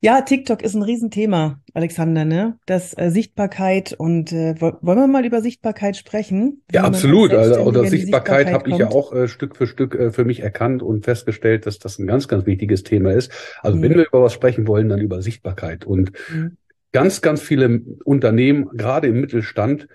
Ja, 0.04 0.20
TikTok 0.22 0.62
ist 0.62 0.74
ein 0.74 0.82
Riesenthema, 0.82 1.60
Alexander, 1.74 2.24
ne? 2.24 2.58
Das 2.66 2.92
äh, 2.98 3.10
Sichtbarkeit 3.10 3.92
und 3.96 4.32
äh, 4.32 4.60
wollen 4.60 4.80
wir 4.82 5.06
mal 5.06 5.24
über 5.24 5.40
Sichtbarkeit 5.40 5.96
sprechen? 5.96 6.64
Ja, 6.72 6.82
absolut. 6.82 7.32
Also, 7.32 7.60
oder 7.60 7.84
Sichtbarkeit, 7.84 8.48
Sichtbarkeit 8.48 8.52
habe 8.52 8.70
ich 8.70 8.78
ja 8.78 8.90
auch 8.90 9.12
äh, 9.12 9.28
Stück 9.28 9.54
für 9.54 9.68
Stück 9.68 9.94
äh, 9.94 10.10
für 10.10 10.24
mich 10.24 10.40
erkannt 10.40 10.82
und 10.82 11.04
festgestellt, 11.04 11.66
dass 11.66 11.78
das 11.78 12.00
ein 12.00 12.08
ganz, 12.08 12.26
ganz 12.26 12.46
wichtiges 12.46 12.82
Thema 12.82 13.12
ist. 13.12 13.30
Also 13.60 13.76
mhm. 13.76 13.82
wenn 13.82 13.94
wir 13.94 14.06
über 14.08 14.24
was 14.24 14.32
sprechen 14.32 14.66
wollen, 14.66 14.88
dann 14.88 15.00
über 15.00 15.22
Sichtbarkeit. 15.22 15.84
Und 15.84 16.10
mhm. 16.28 16.56
ganz, 16.90 17.20
ganz 17.20 17.40
viele 17.40 17.82
Unternehmen, 18.04 18.70
gerade 18.72 19.06
im 19.06 19.20
Mittelstand, 19.20 19.86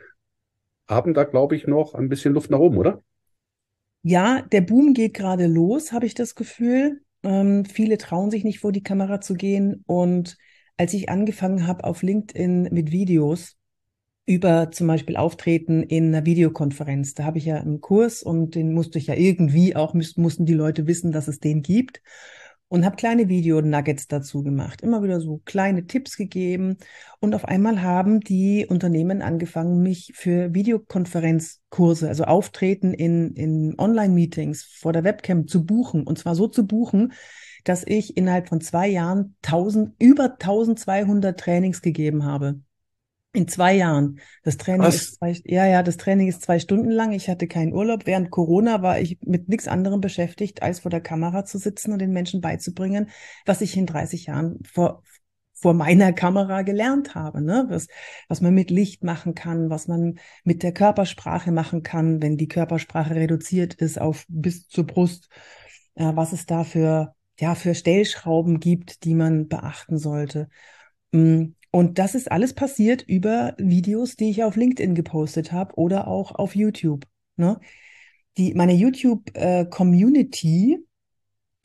haben 0.87 1.15
da, 1.15 1.25
glaube 1.25 1.57
ich, 1.57 1.67
noch 1.67 1.95
ein 1.95 2.07
bisschen 2.07 2.33
Luft 2.33 2.49
nach 2.49 2.59
oben, 2.59 2.77
oder? 2.77 3.03
Ja, 4.03 4.41
der 4.53 4.61
Boom 4.61 4.93
geht 4.93 5.15
gerade 5.15 5.47
los, 5.47 5.91
habe 5.91 6.05
ich 6.05 6.13
das 6.13 6.33
Gefühl. 6.33 7.01
Ähm, 7.27 7.65
viele 7.65 7.97
trauen 7.97 8.31
sich 8.31 8.45
nicht 8.45 8.59
vor 8.59 8.71
die 8.71 8.83
Kamera 8.83 9.19
zu 9.19 9.33
gehen. 9.33 9.83
Und 9.85 10.37
als 10.77 10.93
ich 10.93 11.09
angefangen 11.09 11.67
habe 11.67 11.83
auf 11.83 12.01
LinkedIn 12.01 12.69
mit 12.71 12.91
Videos 12.91 13.57
über 14.25 14.71
zum 14.71 14.87
Beispiel 14.87 15.17
Auftreten 15.17 15.83
in 15.83 16.07
einer 16.07 16.25
Videokonferenz, 16.25 17.15
da 17.15 17.25
habe 17.25 17.37
ich 17.37 17.45
ja 17.45 17.57
einen 17.57 17.81
Kurs 17.81 18.23
und 18.23 18.55
den 18.55 18.73
musste 18.73 18.97
ich 18.97 19.07
ja 19.07 19.15
irgendwie 19.15 19.75
auch, 19.75 19.93
mussten 19.93 20.45
die 20.45 20.53
Leute 20.53 20.87
wissen, 20.87 21.11
dass 21.11 21.27
es 21.27 21.39
den 21.39 21.61
gibt 21.61 22.01
und 22.69 22.85
habe 22.85 22.97
kleine 22.97 23.29
Video-Nuggets 23.29 24.07
dazu 24.07 24.43
gemacht, 24.43 24.81
immer 24.81 25.01
wieder 25.01 25.21
so 25.21 25.41
kleine 25.45 25.87
Tipps 25.87 26.17
gegeben. 26.17 26.77
Und 27.19 27.33
auf 27.33 27.45
einmal 27.45 27.81
haben 27.81 28.19
die 28.19 28.65
Unternehmen 28.67 29.21
angefangen, 29.21 29.81
mich 29.81 30.11
für 30.15 30.53
Videokonferenzkurse, 30.53 32.07
also 32.07 32.25
Auftreten 32.25 32.93
in, 32.93 33.33
in 33.33 33.75
Online-Meetings 33.77 34.63
vor 34.63 34.91
der 34.91 35.03
Webcam 35.03 35.47
zu 35.47 35.65
buchen. 35.65 36.03
Und 36.03 36.19
zwar 36.19 36.35
so 36.35 36.47
zu 36.47 36.67
buchen, 36.67 37.13
dass 37.63 37.85
ich 37.85 38.17
innerhalb 38.17 38.49
von 38.49 38.61
zwei 38.61 38.87
Jahren 38.87 39.35
1000, 39.43 39.93
über 39.99 40.33
1200 40.33 41.39
Trainings 41.39 41.81
gegeben 41.81 42.25
habe. 42.25 42.59
In 43.37 43.47
zwei 43.47 43.75
Jahren. 43.75 44.19
Das 44.41 44.57
Training 44.57 44.81
Was? 44.81 44.95
ist 44.95 45.15
zwei, 45.19 45.39
ja, 45.43 45.67
ja, 45.67 45.83
das 45.83 45.97
Training 45.97 46.27
ist 46.27 46.41
zwei 46.41 46.57
Stunden 46.57 46.89
lang. 46.89 47.11
Ich 47.11 47.29
hatte 47.29 47.45
keinen 47.45 47.71
Urlaub. 47.71 48.07
Während 48.07 48.31
Corona 48.31 48.81
war 48.81 48.99
ich 48.99 49.19
mit 49.21 49.47
nichts 49.47 49.67
anderem 49.67 50.01
beschäftigt, 50.01 50.63
als 50.63 50.79
vor 50.79 50.89
der 50.89 51.01
Kamera 51.01 51.45
zu 51.45 51.59
sitzen 51.59 51.93
und 51.93 51.99
den 51.99 52.13
Menschen 52.13 52.41
beizubringen, 52.41 53.11
was 53.45 53.61
ich 53.61 53.77
in 53.77 53.85
30 53.85 54.25
Jahren 54.25 54.57
vor, 54.67 55.03
vor 55.53 55.75
meiner 55.75 56.13
Kamera 56.13 56.63
gelernt 56.63 57.13
habe, 57.13 57.43
ne? 57.43 57.67
Was, 57.69 57.85
was 58.27 58.41
man 58.41 58.55
mit 58.55 58.71
Licht 58.71 59.03
machen 59.03 59.35
kann, 59.35 59.69
was 59.69 59.87
man 59.87 60.17
mit 60.43 60.63
der 60.63 60.71
Körpersprache 60.71 61.51
machen 61.51 61.83
kann, 61.83 62.23
wenn 62.23 62.37
die 62.37 62.47
Körpersprache 62.47 63.13
reduziert 63.13 63.75
ist 63.75 64.01
auf 64.01 64.25
bis 64.29 64.67
zur 64.67 64.87
Brust, 64.87 65.29
äh, 65.93 66.11
was 66.15 66.33
es 66.33 66.47
da 66.47 66.63
für, 66.63 67.13
ja, 67.39 67.53
für 67.53 67.75
Stellschrauben 67.75 68.59
gibt, 68.59 69.03
die 69.03 69.13
man 69.13 69.47
beachten 69.47 69.99
sollte. 69.99 70.49
Mm, 71.11 71.49
und 71.71 71.99
das 71.99 72.15
ist 72.15 72.31
alles 72.31 72.53
passiert 72.53 73.03
über 73.03 73.53
Videos, 73.57 74.15
die 74.15 74.29
ich 74.29 74.43
auf 74.43 74.55
LinkedIn 74.55 74.95
gepostet 74.95 75.51
habe 75.51 75.75
oder 75.75 76.07
auch 76.07 76.33
auf 76.33 76.55
YouTube. 76.55 77.05
Ne? 77.35 77.59
Die, 78.37 78.53
meine 78.53 78.73
YouTube-Community 78.73 80.73
äh, 80.73 80.87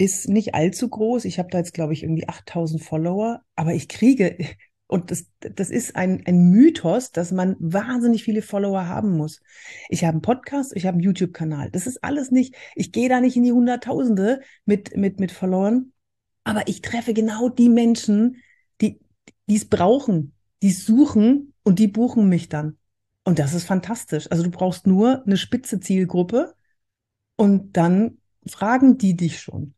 ist 0.02 0.28
nicht 0.28 0.54
allzu 0.54 0.88
groß. 0.88 1.24
Ich 1.24 1.38
habe 1.38 1.48
da 1.50 1.58
jetzt, 1.58 1.74
glaube 1.74 1.92
ich, 1.92 2.02
irgendwie 2.02 2.28
8000 2.28 2.82
Follower, 2.82 3.42
aber 3.54 3.74
ich 3.74 3.88
kriege, 3.88 4.36
und 4.86 5.10
das, 5.10 5.26
das 5.40 5.70
ist 5.70 5.96
ein, 5.96 6.22
ein 6.26 6.50
Mythos, 6.50 7.12
dass 7.12 7.32
man 7.32 7.56
wahnsinnig 7.60 8.24
viele 8.24 8.42
Follower 8.42 8.88
haben 8.88 9.16
muss. 9.16 9.40
Ich 9.88 10.04
habe 10.04 10.12
einen 10.12 10.22
Podcast, 10.22 10.76
ich 10.76 10.86
habe 10.86 10.96
einen 10.96 11.04
YouTube-Kanal. 11.04 11.70
Das 11.70 11.86
ist 11.86 12.02
alles 12.04 12.30
nicht, 12.30 12.54
ich 12.74 12.92
gehe 12.92 13.08
da 13.08 13.20
nicht 13.20 13.36
in 13.36 13.44
die 13.44 13.52
Hunderttausende 13.52 14.40
mit, 14.66 14.96
mit, 14.96 15.20
mit 15.20 15.32
Followern, 15.32 15.92
aber 16.44 16.66
ich 16.66 16.82
treffe 16.82 17.14
genau 17.14 17.48
die 17.48 17.68
Menschen, 17.68 18.42
die 18.80 19.00
es 19.56 19.68
brauchen, 19.68 20.34
die 20.62 20.72
suchen 20.72 21.52
und 21.62 21.78
die 21.78 21.88
buchen 21.88 22.28
mich 22.28 22.48
dann. 22.48 22.78
Und 23.24 23.38
das 23.38 23.54
ist 23.54 23.64
fantastisch. 23.64 24.30
Also 24.30 24.42
du 24.42 24.50
brauchst 24.50 24.86
nur 24.86 25.24
eine 25.24 25.36
spitze 25.36 25.80
Zielgruppe 25.80 26.54
und 27.36 27.76
dann 27.76 28.18
fragen 28.46 28.98
die 28.98 29.16
dich 29.16 29.40
schon. 29.40 29.74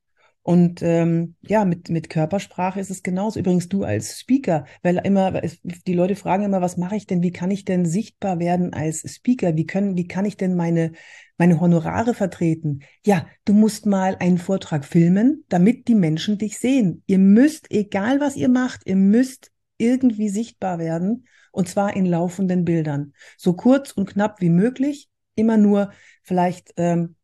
Und 0.46 0.82
ähm, 0.82 1.36
ja, 1.40 1.64
mit, 1.64 1.88
mit 1.88 2.10
Körpersprache 2.10 2.78
ist 2.78 2.90
es 2.90 3.02
genauso. 3.02 3.40
Übrigens 3.40 3.70
du 3.70 3.82
als 3.82 4.20
Speaker, 4.20 4.66
weil 4.82 4.98
immer, 4.98 5.40
die 5.62 5.94
Leute 5.94 6.16
fragen 6.16 6.44
immer, 6.44 6.60
was 6.60 6.76
mache 6.76 6.96
ich 6.96 7.06
denn, 7.06 7.22
wie 7.22 7.32
kann 7.32 7.50
ich 7.50 7.64
denn 7.64 7.86
sichtbar 7.86 8.38
werden 8.38 8.74
als 8.74 9.10
Speaker? 9.10 9.56
Wie 9.56 9.66
können, 9.66 9.96
wie 9.96 10.06
kann 10.06 10.26
ich 10.26 10.36
denn 10.36 10.54
meine, 10.54 10.92
meine 11.38 11.60
Honorare 11.60 12.12
vertreten? 12.12 12.80
Ja, 13.06 13.26
du 13.46 13.54
musst 13.54 13.86
mal 13.86 14.16
einen 14.20 14.36
Vortrag 14.36 14.84
filmen, 14.84 15.44
damit 15.48 15.88
die 15.88 15.94
Menschen 15.94 16.36
dich 16.36 16.58
sehen. 16.58 17.02
Ihr 17.06 17.18
müsst, 17.18 17.70
egal 17.70 18.20
was 18.20 18.36
ihr 18.36 18.50
macht, 18.50 18.82
ihr 18.84 18.96
müsst 18.96 19.50
irgendwie 19.78 20.28
sichtbar 20.28 20.78
werden 20.78 21.26
und 21.52 21.68
zwar 21.68 21.96
in 21.96 22.06
laufenden 22.06 22.64
Bildern. 22.64 23.14
So 23.36 23.54
kurz 23.54 23.92
und 23.92 24.08
knapp 24.08 24.40
wie 24.40 24.50
möglich, 24.50 25.08
immer 25.34 25.56
nur 25.56 25.92
vielleicht 26.22 26.72
ähm, 26.76 27.16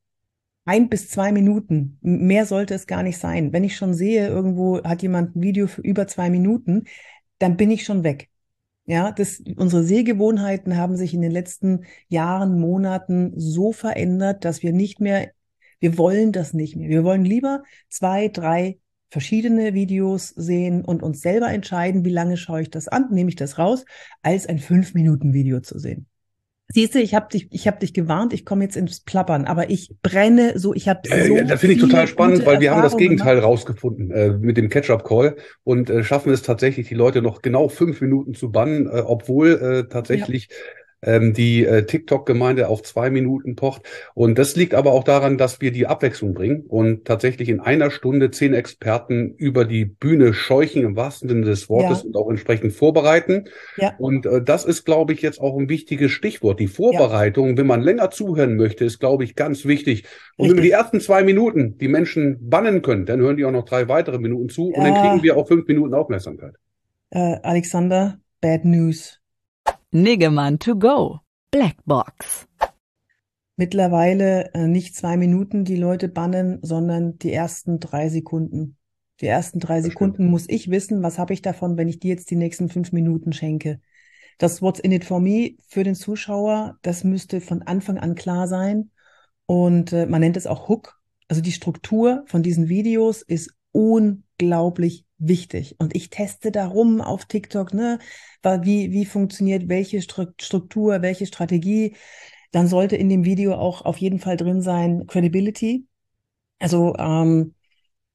ein 0.64 0.88
bis 0.88 1.08
zwei 1.08 1.32
Minuten. 1.32 1.98
Mehr 2.00 2.46
sollte 2.46 2.74
es 2.74 2.86
gar 2.86 3.02
nicht 3.02 3.18
sein. 3.18 3.52
Wenn 3.52 3.64
ich 3.64 3.76
schon 3.76 3.94
sehe, 3.94 4.28
irgendwo 4.28 4.82
hat 4.82 5.02
jemand 5.02 5.36
ein 5.36 5.42
Video 5.42 5.66
für 5.66 5.80
über 5.80 6.06
zwei 6.06 6.30
Minuten, 6.30 6.84
dann 7.38 7.56
bin 7.56 7.70
ich 7.70 7.84
schon 7.84 8.04
weg. 8.04 8.28
Ja, 8.86 9.12
das, 9.12 9.42
unsere 9.56 9.84
Sehgewohnheiten 9.84 10.76
haben 10.76 10.96
sich 10.96 11.14
in 11.14 11.22
den 11.22 11.30
letzten 11.30 11.84
Jahren, 12.08 12.58
Monaten 12.58 13.32
so 13.36 13.72
verändert, 13.72 14.44
dass 14.44 14.62
wir 14.62 14.72
nicht 14.72 15.00
mehr, 15.00 15.30
wir 15.78 15.96
wollen 15.96 16.32
das 16.32 16.54
nicht 16.54 16.76
mehr. 16.76 16.88
Wir 16.88 17.04
wollen 17.04 17.24
lieber 17.24 17.62
zwei, 17.88 18.28
drei 18.28 18.78
verschiedene 19.10 19.74
Videos 19.74 20.28
sehen 20.28 20.84
und 20.84 21.02
uns 21.02 21.20
selber 21.20 21.48
entscheiden, 21.48 22.04
wie 22.04 22.10
lange 22.10 22.36
schaue 22.36 22.62
ich 22.62 22.70
das 22.70 22.88
an, 22.88 23.08
nehme 23.10 23.28
ich 23.30 23.36
das 23.36 23.58
raus, 23.58 23.84
als 24.22 24.46
ein 24.46 24.58
fünf 24.58 24.94
Minuten 24.94 25.32
Video 25.32 25.60
zu 25.60 25.78
sehen. 25.78 26.06
Siehst 26.72 26.94
du, 26.94 27.00
ich 27.00 27.16
habe 27.16 27.26
dich, 27.32 27.48
ich 27.50 27.66
habe 27.66 27.80
dich 27.80 27.92
gewarnt, 27.92 28.32
ich 28.32 28.44
komme 28.44 28.62
jetzt 28.62 28.76
ins 28.76 29.00
Plappern, 29.00 29.44
aber 29.44 29.70
ich 29.70 29.92
brenne 30.02 30.56
so, 30.56 30.72
ich 30.72 30.88
habe 30.88 31.00
äh, 31.10 31.26
so. 31.26 31.36
Äh, 31.36 31.44
das 31.44 31.58
finde 31.58 31.74
ich 31.74 31.80
total 31.80 32.06
spannend, 32.06 32.46
weil 32.46 32.60
wir 32.60 32.70
haben 32.70 32.82
das 32.82 32.96
Gegenteil 32.96 33.36
gemacht. 33.36 33.48
rausgefunden 33.48 34.12
äh, 34.12 34.30
mit 34.38 34.56
dem 34.56 34.68
Catch-up-Call 34.68 35.34
und 35.64 35.90
äh, 35.90 36.04
schaffen 36.04 36.32
es 36.32 36.42
tatsächlich, 36.42 36.86
die 36.86 36.94
Leute 36.94 37.22
noch 37.22 37.42
genau 37.42 37.68
fünf 37.68 38.00
Minuten 38.00 38.34
zu 38.34 38.52
bannen, 38.52 38.86
äh, 38.86 39.02
obwohl 39.04 39.50
äh, 39.50 39.88
tatsächlich 39.92 40.48
ähm, 41.02 41.32
die 41.32 41.64
äh, 41.64 41.84
TikTok-Gemeinde 41.84 42.68
auf 42.68 42.82
zwei 42.82 43.10
Minuten 43.10 43.56
pocht. 43.56 43.82
Und 44.14 44.38
das 44.38 44.56
liegt 44.56 44.74
aber 44.74 44.92
auch 44.92 45.04
daran, 45.04 45.38
dass 45.38 45.60
wir 45.60 45.72
die 45.72 45.86
Abwechslung 45.86 46.34
bringen 46.34 46.64
und 46.66 47.04
tatsächlich 47.04 47.48
in 47.48 47.60
einer 47.60 47.90
Stunde 47.90 48.30
zehn 48.30 48.54
Experten 48.54 49.34
über 49.34 49.64
die 49.64 49.84
Bühne 49.84 50.34
scheuchen, 50.34 50.82
im 50.82 50.96
wahrsten 50.96 51.28
Sinne 51.28 51.46
des 51.46 51.68
Wortes, 51.68 52.00
ja. 52.00 52.06
und 52.06 52.16
auch 52.16 52.28
entsprechend 52.28 52.72
vorbereiten. 52.72 53.44
Ja. 53.76 53.94
Und 53.98 54.26
äh, 54.26 54.42
das 54.42 54.64
ist, 54.64 54.84
glaube 54.84 55.12
ich, 55.12 55.22
jetzt 55.22 55.40
auch 55.40 55.58
ein 55.58 55.68
wichtiges 55.68 56.10
Stichwort. 56.12 56.60
Die 56.60 56.68
Vorbereitung, 56.68 57.50
ja. 57.50 57.56
wenn 57.58 57.66
man 57.66 57.80
länger 57.80 58.10
zuhören 58.10 58.56
möchte, 58.56 58.84
ist, 58.84 58.98
glaube 58.98 59.24
ich, 59.24 59.34
ganz 59.34 59.64
wichtig. 59.64 60.04
Und 60.36 60.44
Richtig. 60.44 60.50
wenn 60.50 60.56
wir 60.56 60.62
die 60.62 60.70
ersten 60.70 61.00
zwei 61.00 61.22
Minuten 61.22 61.78
die 61.78 61.88
Menschen 61.88 62.38
bannen 62.48 62.82
können, 62.82 63.06
dann 63.06 63.20
hören 63.20 63.36
die 63.36 63.44
auch 63.44 63.50
noch 63.50 63.64
drei 63.64 63.88
weitere 63.88 64.18
Minuten 64.18 64.48
zu 64.48 64.68
und 64.68 64.84
dann 64.84 64.94
kriegen 64.94 65.22
wir 65.22 65.36
auch 65.36 65.48
fünf 65.48 65.66
Minuten 65.66 65.94
Aufmerksamkeit. 65.94 66.54
Äh, 67.10 67.36
Alexander, 67.42 68.18
bad 68.40 68.64
news. 68.64 69.19
Niggemann 69.92 70.60
to 70.60 70.76
go. 70.76 71.18
Blackbox. 71.50 72.46
Mittlerweile 73.56 74.54
äh, 74.54 74.68
nicht 74.68 74.94
zwei 74.94 75.16
Minuten 75.16 75.64
die 75.64 75.74
Leute 75.74 76.08
bannen, 76.08 76.60
sondern 76.62 77.18
die 77.18 77.32
ersten 77.32 77.80
drei 77.80 78.08
Sekunden. 78.08 78.76
Die 79.20 79.26
ersten 79.26 79.58
drei 79.58 79.82
Sekunden 79.82 80.26
muss 80.26 80.48
ich 80.48 80.70
wissen, 80.70 81.02
was 81.02 81.18
habe 81.18 81.34
ich 81.34 81.42
davon, 81.42 81.76
wenn 81.76 81.88
ich 81.88 81.98
dir 81.98 82.10
jetzt 82.10 82.30
die 82.30 82.36
nächsten 82.36 82.68
fünf 82.68 82.92
Minuten 82.92 83.32
schenke. 83.32 83.80
Das 84.38 84.62
What's 84.62 84.78
in 84.78 84.92
it 84.92 85.04
for 85.04 85.18
me 85.20 85.56
für 85.66 85.82
den 85.82 85.96
Zuschauer, 85.96 86.78
das 86.82 87.02
müsste 87.02 87.40
von 87.40 87.62
Anfang 87.62 87.98
an 87.98 88.14
klar 88.14 88.46
sein. 88.46 88.92
Und 89.46 89.92
äh, 89.92 90.06
man 90.06 90.20
nennt 90.20 90.36
es 90.36 90.46
auch 90.46 90.68
Hook. 90.68 91.00
Also 91.26 91.42
die 91.42 91.52
Struktur 91.52 92.22
von 92.26 92.44
diesen 92.44 92.68
Videos 92.68 93.22
ist 93.22 93.52
unglaublich 93.72 95.04
wichtig. 95.20 95.76
Und 95.78 95.94
ich 95.94 96.10
teste 96.10 96.50
darum 96.50 97.00
auf 97.00 97.26
TikTok, 97.26 97.72
ne, 97.74 97.98
wie, 98.42 98.90
wie 98.90 99.04
funktioniert 99.04 99.68
welche 99.68 100.02
Struktur, 100.02 101.02
welche 101.02 101.26
Strategie. 101.26 101.94
Dann 102.52 102.66
sollte 102.66 102.96
in 102.96 103.08
dem 103.08 103.24
Video 103.24 103.54
auch 103.54 103.82
auf 103.82 103.98
jeden 103.98 104.18
Fall 104.18 104.36
drin 104.36 104.62
sein 104.62 105.06
Credibility. 105.06 105.86
Also 106.58 106.96
ähm, 106.98 107.54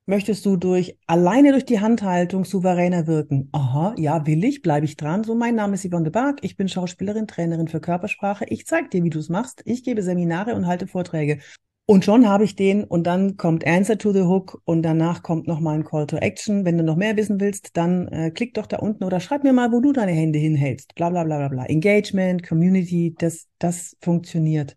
möchtest 0.05 0.45
du 0.45 0.57
durch 0.57 0.97
alleine 1.07 1.51
durch 1.51 1.65
die 1.65 1.79
Handhaltung 1.79 2.45
souveräner 2.45 3.07
wirken? 3.07 3.49
Aha, 3.53 3.95
ja, 3.97 4.25
will 4.27 4.43
ich, 4.43 4.61
bleibe 4.61 4.85
ich 4.85 4.97
dran. 4.97 5.23
So, 5.23 5.35
mein 5.35 5.55
Name 5.55 5.75
ist 5.75 5.87
Yvonne 5.87 6.03
de 6.03 6.11
Barg, 6.11 6.39
ich 6.41 6.57
bin 6.57 6.67
Schauspielerin, 6.67 7.27
Trainerin 7.27 7.67
für 7.67 7.79
Körpersprache. 7.79 8.45
Ich 8.49 8.65
zeige 8.67 8.89
dir, 8.89 9.03
wie 9.03 9.09
du 9.09 9.19
es 9.19 9.29
machst. 9.29 9.61
Ich 9.65 9.83
gebe 9.83 10.03
Seminare 10.03 10.53
und 10.55 10.67
halte 10.67 10.87
Vorträge. 10.87 11.39
Und 11.87 12.03
schon 12.03 12.27
habe 12.27 12.43
ich 12.43 12.55
den 12.55 12.83
und 12.83 13.05
dann 13.05 13.37
kommt 13.37 13.65
Answer 13.65 13.97
to 13.99 14.11
the 14.11 14.23
Hook 14.23 14.59
und 14.65 14.81
danach 14.81 15.21
kommt 15.21 15.45
nochmal 15.45 15.75
ein 15.75 15.83
Call 15.83 16.07
to 16.07 16.17
Action. 16.17 16.65
Wenn 16.65 16.79
du 16.79 16.83
noch 16.83 16.95
mehr 16.95 17.15
wissen 17.15 17.39
willst, 17.39 17.77
dann 17.77 18.07
äh, 18.07 18.31
klick 18.31 18.55
doch 18.55 18.65
da 18.65 18.77
unten 18.77 19.03
oder 19.03 19.19
schreib 19.19 19.43
mir 19.43 19.53
mal, 19.53 19.71
wo 19.71 19.81
du 19.81 19.93
deine 19.93 20.11
Hände 20.11 20.39
hinhältst. 20.39 20.95
Bla 20.95 21.11
bla 21.11 21.23
bla 21.23 21.37
bla 21.37 21.47
bla. 21.47 21.65
Engagement, 21.65 22.41
Community, 22.41 23.13
das, 23.15 23.47
das 23.59 23.95
funktioniert. 24.01 24.75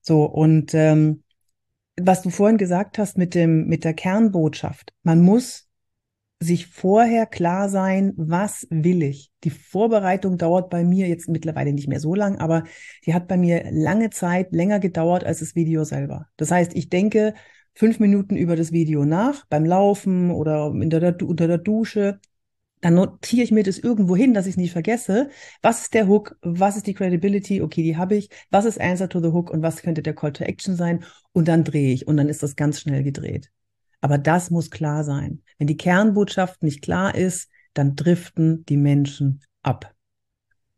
So, 0.00 0.24
und 0.24 0.74
ähm, 0.74 1.22
was 2.00 2.22
du 2.22 2.30
vorhin 2.30 2.58
gesagt 2.58 2.98
hast 2.98 3.16
mit 3.16 3.36
dem, 3.36 3.66
mit 3.68 3.84
der 3.84 3.94
Kernbotschaft, 3.94 4.92
man 5.04 5.20
muss 5.22 5.69
sich 6.42 6.66
vorher 6.66 7.26
klar 7.26 7.68
sein, 7.68 8.14
was 8.16 8.66
will 8.70 9.02
ich. 9.02 9.30
Die 9.44 9.50
Vorbereitung 9.50 10.38
dauert 10.38 10.70
bei 10.70 10.84
mir 10.84 11.06
jetzt 11.06 11.28
mittlerweile 11.28 11.72
nicht 11.72 11.88
mehr 11.88 12.00
so 12.00 12.14
lang, 12.14 12.38
aber 12.38 12.64
die 13.04 13.12
hat 13.12 13.28
bei 13.28 13.36
mir 13.36 13.70
lange 13.70 14.10
Zeit 14.10 14.52
länger 14.52 14.80
gedauert 14.80 15.22
als 15.24 15.40
das 15.40 15.54
Video 15.54 15.84
selber. 15.84 16.28
Das 16.36 16.50
heißt, 16.50 16.74
ich 16.74 16.88
denke 16.88 17.34
fünf 17.74 18.00
Minuten 18.00 18.36
über 18.36 18.56
das 18.56 18.72
Video 18.72 19.04
nach, 19.04 19.44
beim 19.46 19.64
Laufen 19.66 20.30
oder 20.30 20.72
der, 20.72 21.22
unter 21.22 21.46
der 21.46 21.58
Dusche. 21.58 22.20
Dann 22.80 22.94
notiere 22.94 23.42
ich 23.42 23.52
mir 23.52 23.62
das 23.62 23.78
irgendwo 23.78 24.16
hin, 24.16 24.32
dass 24.32 24.46
ich 24.46 24.52
es 24.52 24.56
nicht 24.56 24.72
vergesse. 24.72 25.28
Was 25.60 25.82
ist 25.82 25.94
der 25.94 26.08
Hook? 26.08 26.38
Was 26.40 26.76
ist 26.76 26.86
die 26.86 26.94
Credibility? 26.94 27.60
Okay, 27.60 27.82
die 27.82 27.98
habe 27.98 28.16
ich. 28.16 28.30
Was 28.50 28.64
ist 28.64 28.80
Answer 28.80 29.08
to 29.10 29.20
the 29.20 29.28
Hook? 29.28 29.50
Und 29.50 29.62
was 29.62 29.82
könnte 29.82 30.02
der 30.02 30.14
Call 30.14 30.32
to 30.32 30.44
Action 30.44 30.76
sein? 30.76 31.04
Und 31.32 31.48
dann 31.48 31.64
drehe 31.64 31.92
ich. 31.92 32.08
Und 32.08 32.16
dann 32.16 32.30
ist 32.30 32.42
das 32.42 32.56
ganz 32.56 32.80
schnell 32.80 33.02
gedreht. 33.02 33.50
Aber 34.00 34.18
das 34.18 34.50
muss 34.50 34.70
klar 34.70 35.04
sein. 35.04 35.42
Wenn 35.58 35.66
die 35.66 35.76
Kernbotschaft 35.76 36.62
nicht 36.62 36.82
klar 36.82 37.14
ist, 37.14 37.50
dann 37.74 37.96
driften 37.96 38.64
die 38.66 38.76
Menschen 38.76 39.42
ab. 39.62 39.92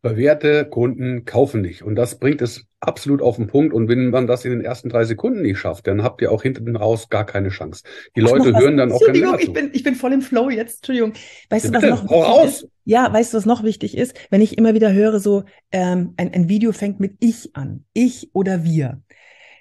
Bewährte 0.03 0.65
Kunden 0.69 1.25
kaufen 1.25 1.61
nicht. 1.61 1.83
Und 1.83 1.95
das 1.95 2.19
bringt 2.19 2.43
es 2.43 2.67
absolut 2.81 3.23
auf 3.23 3.37
den 3.37 3.47
Punkt. 3.47 3.73
Und 3.73 3.89
wenn 3.89 4.11
man 4.11 4.27
das 4.27 4.45
in 4.45 4.51
den 4.51 4.61
ersten 4.61 4.89
drei 4.89 5.05
Sekunden 5.05 5.43
nicht 5.43 5.59
schafft, 5.59 5.87
dann 5.87 6.03
habt 6.03 6.21
ihr 6.21 6.33
auch 6.33 6.43
hinten 6.43 6.75
raus 6.75 7.09
gar 7.09 7.25
keine 7.25 7.51
Chance. 7.51 7.85
Die 8.17 8.21
Leute 8.21 8.53
hören 8.59 8.77
dann 8.77 8.91
auch 8.91 8.99
keine 8.99 9.19
Entschuldigung, 9.19 9.39
ich 9.39 9.53
bin, 9.53 9.71
ich 9.73 9.83
bin 9.85 9.95
voll 9.95 10.13
im 10.13 10.21
Flow 10.21 10.51
jetzt. 10.51 10.79
Entschuldigung. 10.79 11.13
Weißt 11.51 11.67
ja, 11.67 11.71
du, 11.71 11.77
was 11.77 11.83
bitte, 11.83 11.95
noch 11.95 12.11
hau 12.11 12.23
raus. 12.23 12.63
Ist? 12.63 12.69
Ja, 12.85 13.13
weißt 13.13 13.33
du, 13.33 13.37
was 13.37 13.47
noch 13.47 13.63
wichtig 13.63 13.97
ist? 13.97 14.19
Wenn 14.31 14.41
ich 14.41 14.59
immer 14.59 14.75
wieder 14.75 14.93
höre, 14.93 15.21
so 15.21 15.45
ähm, 15.71 16.15
ein, 16.17 16.35
ein 16.35 16.49
Video 16.49 16.73
fängt 16.73 16.99
mit 16.99 17.15
ich 17.21 17.55
an. 17.55 17.85
Ich 17.93 18.31
oder 18.33 18.65
wir. 18.65 19.01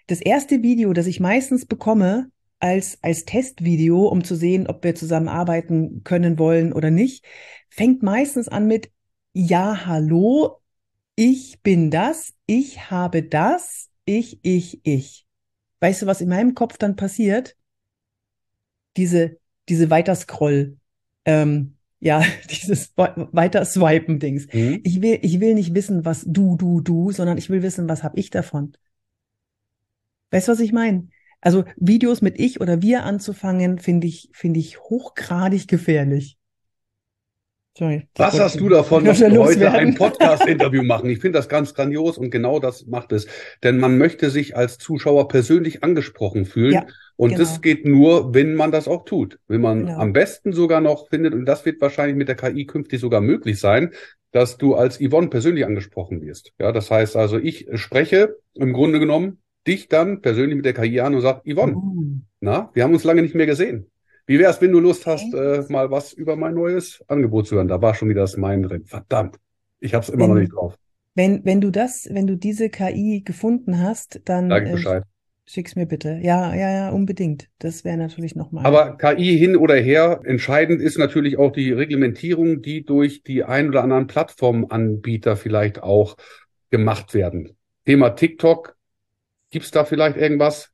Das 0.08 0.22
erste 0.22 0.63
Video, 0.63 0.91
das 0.94 1.06
ich 1.06 1.20
meistens 1.20 1.68
bekomme, 1.68 2.32
als, 2.62 3.00
als 3.01 3.25
Testvideo, 3.25 4.08
um 4.08 4.24
zu 4.24 4.36
sehen, 4.36 4.68
ob 4.68 4.84
wir 4.84 4.96
zusammenarbeiten 4.96 6.03
können 6.03 6.38
wollen 6.38 6.74
oder 6.74 6.91
nicht, 6.91 7.25
fängt 7.70 8.03
meistens 8.03 8.48
an 8.48 8.68
mit 8.68 8.91
Ja, 9.34 9.86
hallo, 9.86 10.62
ich 11.15 11.62
bin 11.62 11.91
das, 11.91 12.34
ich 12.46 12.91
habe 12.91 13.24
das, 13.24 13.89
ich, 14.06 14.39
ich, 14.44 14.80
ich. 14.84 15.25
Weißt 15.80 16.01
du, 16.01 16.06
was 16.06 16.22
in 16.22 16.30
meinem 16.30 16.53
Kopf 16.53 16.77
dann 16.77 16.96
passiert? 16.96 17.56
Diese, 18.98 19.38
diese 19.68 19.89
Weiterscroll, 19.89 20.77
ähm, 21.25 21.75
ja, 22.00 22.24
dieses 22.50 22.94
weiter 22.96 23.63
swipen 23.65 24.20
Dings. 24.20 24.48
Mhm. 24.51 24.82
Ich 24.84 25.01
will, 25.01 25.20
ich 25.22 25.39
will 25.39 25.53
nicht 25.53 25.74
wissen, 25.75 26.03
was 26.03 26.24
du, 26.27 26.58
du, 26.58 26.82
du, 26.82 27.12
sondern 27.12 27.38
ich 27.38 27.50
will 27.50 27.62
wissen, 27.62 27.88
was 27.88 28.03
habe 28.03 28.20
ich 28.20 28.30
davon. 28.30 28.74
Weißt 30.32 30.48
du, 30.48 30.51
was 30.53 30.60
ich 30.60 30.72
meine? 30.72 31.08
Also 31.42 31.66
Videos 31.76 32.22
mit 32.22 32.40
ich 32.40 32.62
oder 32.62 32.82
wir 32.82 33.04
anzufangen, 33.04 33.80
finde 33.80 34.08
ich, 34.08 34.30
finde 34.32 34.60
ich 34.60 34.80
hochgradig 34.80 35.68
gefährlich. 35.68 36.38
Sorry, 37.78 38.06
Was 38.16 38.38
hast 38.38 38.60
du 38.60 38.68
davon, 38.68 39.06
dass 39.06 39.22
wir 39.22 39.32
heute 39.40 39.72
ein 39.72 39.96
Podcast-Interview 39.96 40.84
machen? 40.84 41.10
Ich 41.10 41.20
finde 41.20 41.40
das 41.40 41.48
ganz 41.48 41.74
grandios 41.74 42.18
und 42.18 42.30
genau 42.30 42.60
das 42.60 42.86
macht 42.86 43.14
es. 43.14 43.28
Denn 43.64 43.80
man 43.80 43.98
möchte 43.98 44.30
sich 44.30 44.58
als 44.58 44.78
Zuschauer 44.78 45.30
persönlich 45.30 45.82
angesprochen 45.82 46.46
fühlen. 46.46 46.74
Ja, 46.74 46.86
und 47.16 47.30
genau. 47.30 47.40
das 47.40 47.62
geht 47.62 47.86
nur, 47.86 48.34
wenn 48.34 48.56
man 48.56 48.72
das 48.72 48.90
auch 48.90 49.06
tut. 49.06 49.40
Wenn 49.48 49.62
man 49.62 49.86
genau. 49.86 50.00
am 50.00 50.12
besten 50.12 50.52
sogar 50.52 50.82
noch 50.82 51.08
findet, 51.08 51.34
und 51.34 51.46
das 51.46 51.64
wird 51.64 51.80
wahrscheinlich 51.80 52.18
mit 52.18 52.28
der 52.28 52.36
KI 52.36 52.66
künftig 52.66 53.00
sogar 53.00 53.22
möglich 53.22 53.58
sein, 53.58 53.92
dass 54.34 54.58
du 54.58 54.75
als 54.75 55.00
Yvonne 55.00 55.30
persönlich 55.30 55.66
angesprochen 55.66 56.22
wirst. 56.22 56.51
Ja, 56.60 56.74
das 56.74 56.92
heißt 56.92 57.16
also, 57.16 57.38
ich 57.38 57.68
spreche 57.75 58.36
im 58.54 58.74
Grunde 58.74 59.00
genommen 59.00 59.42
dich 59.68 59.88
dann 59.88 60.22
persönlich 60.22 60.56
mit 60.56 60.66
der 60.66 60.74
KI 60.74 61.00
an 61.00 61.16
und 61.16 61.22
sagt, 61.22 61.46
Yvonne, 61.46 61.76
oh. 61.76 62.04
na, 62.40 62.70
wir 62.74 62.84
haben 62.84 62.94
uns 62.94 63.04
lange 63.04 63.22
nicht 63.22 63.36
mehr 63.36 63.46
gesehen. 63.46 63.88
Wie 64.26 64.40
wär's, 64.40 64.62
wenn 64.62 64.72
du 64.72 64.80
Lust 64.80 65.08
hast, 65.08 65.34
äh, 65.34 65.64
mal 65.70 65.92
was 65.92 66.14
über 66.14 66.36
mein 66.36 66.54
neues 66.54 67.04
Angebot 67.08 67.48
zu 67.48 67.56
hören? 67.56 67.68
Da 67.68 67.82
war 67.82 67.96
schon 67.96 68.10
wieder 68.10 68.22
das 68.22 68.38
Mein 68.38 68.64
drin. 68.64 68.86
Verdammt, 68.86 69.38
ich 69.80 69.94
hab's 69.94 70.10
immer 70.10 70.24
wenn, 70.24 70.30
noch 70.30 70.40
nicht 70.40 70.54
drauf. 70.54 70.76
Wenn, 71.16 71.44
wenn 71.44 71.60
du 71.60 71.72
das, 71.72 72.08
wenn 72.12 72.28
du 72.28 72.38
diese 72.38 72.70
KI 72.70 73.24
gefunden 73.26 73.80
hast, 73.80 74.22
dann 74.26 74.50
Sag 74.50 74.66
ich 74.66 74.72
Bescheid. 74.72 75.04
Äh, 75.04 75.06
schick's 75.52 75.76
mir 75.76 75.86
bitte. 75.86 76.20
Ja, 76.22 76.56
ja, 76.56 76.72
ja, 76.72 76.90
unbedingt. 76.92 77.50
Das 77.60 77.84
wäre 77.84 77.98
natürlich 77.98 78.36
nochmal. 78.36 78.66
Aber 78.66 78.98
KI 78.98 79.38
hin 79.38 79.58
oder 79.58 79.76
her, 79.76 80.22
entscheidend 80.24 80.82
ist 80.82 80.98
natürlich 80.98 81.38
auch 81.38 81.52
die 81.52 81.72
Reglementierung, 81.72 82.62
die 82.62 82.86
durch 82.86 83.24
die 83.24 83.44
ein 83.44 83.68
oder 83.68 83.84
anderen 83.84 84.08
Plattformanbieter 84.08 85.36
vielleicht 85.36 85.84
auch 85.84 86.16
gemacht 86.70 87.14
werden. 87.14 87.58
Thema 87.86 88.12
TikTok 88.12 88.78
Gibt 89.51 89.66
es 89.66 89.72
da 89.72 89.85
vielleicht 89.85 90.18
irgendwas, 90.18 90.72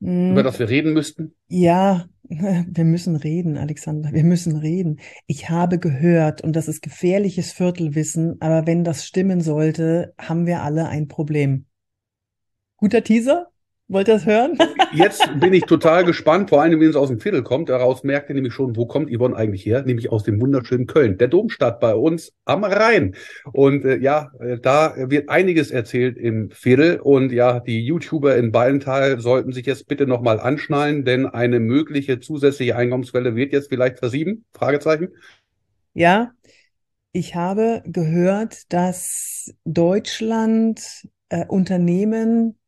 mm. 0.00 0.32
über 0.32 0.42
das 0.42 0.58
wir 0.58 0.68
reden 0.68 0.92
müssten? 0.92 1.34
Ja, 1.48 2.06
wir 2.22 2.84
müssen 2.84 3.16
reden, 3.16 3.56
Alexander. 3.56 4.12
Wir 4.12 4.24
müssen 4.24 4.56
reden. 4.56 5.00
Ich 5.26 5.50
habe 5.50 5.78
gehört, 5.78 6.42
und 6.42 6.54
das 6.54 6.68
ist 6.68 6.82
gefährliches 6.82 7.52
Viertelwissen, 7.52 8.40
aber 8.40 8.66
wenn 8.66 8.84
das 8.84 9.06
stimmen 9.06 9.40
sollte, 9.40 10.14
haben 10.18 10.46
wir 10.46 10.62
alle 10.62 10.88
ein 10.88 11.08
Problem. 11.08 11.66
Guter 12.76 13.02
Teaser? 13.02 13.48
Wollt 13.90 14.06
ihr 14.06 14.14
das 14.14 14.26
hören? 14.26 14.58
Jetzt 14.92 15.26
bin 15.40 15.54
ich 15.54 15.62
total 15.62 16.04
gespannt, 16.04 16.50
vor 16.50 16.60
allem, 16.60 16.78
wenn 16.78 16.90
es 16.90 16.96
aus 16.96 17.08
dem 17.08 17.20
Viertel 17.20 17.42
kommt. 17.42 17.70
Daraus 17.70 18.04
merkt 18.04 18.28
ihr 18.28 18.34
nämlich 18.34 18.52
schon, 18.52 18.76
wo 18.76 18.84
kommt 18.84 19.10
Yvonne 19.10 19.34
eigentlich 19.34 19.64
her? 19.64 19.82
Nämlich 19.82 20.12
aus 20.12 20.24
dem 20.24 20.38
wunderschönen 20.42 20.86
Köln, 20.86 21.16
der 21.16 21.28
Domstadt 21.28 21.80
bei 21.80 21.94
uns 21.94 22.34
am 22.44 22.64
Rhein. 22.64 23.14
Und 23.50 23.86
äh, 23.86 23.96
ja, 23.96 24.30
äh, 24.40 24.58
da 24.60 24.94
wird 24.96 25.30
einiges 25.30 25.70
erzählt 25.70 26.18
im 26.18 26.50
Viertel. 26.50 27.00
Und 27.00 27.32
ja, 27.32 27.60
die 27.60 27.82
YouTuber 27.86 28.36
in 28.36 28.52
Ballental 28.52 29.20
sollten 29.20 29.52
sich 29.52 29.64
jetzt 29.64 29.88
bitte 29.88 30.06
nochmal 30.06 30.38
anschnallen, 30.38 31.06
denn 31.06 31.24
eine 31.24 31.58
mögliche 31.58 32.20
zusätzliche 32.20 32.76
Einkommensquelle 32.76 33.36
wird 33.36 33.52
jetzt 33.52 33.70
vielleicht 33.70 34.00
versieben? 34.00 34.44
Fragezeichen. 34.52 35.08
Ja, 35.94 36.32
ich 37.12 37.34
habe 37.34 37.82
gehört, 37.86 38.70
dass 38.70 39.50
Deutschland 39.64 41.08
äh, 41.30 41.46
Unternehmen 41.46 42.58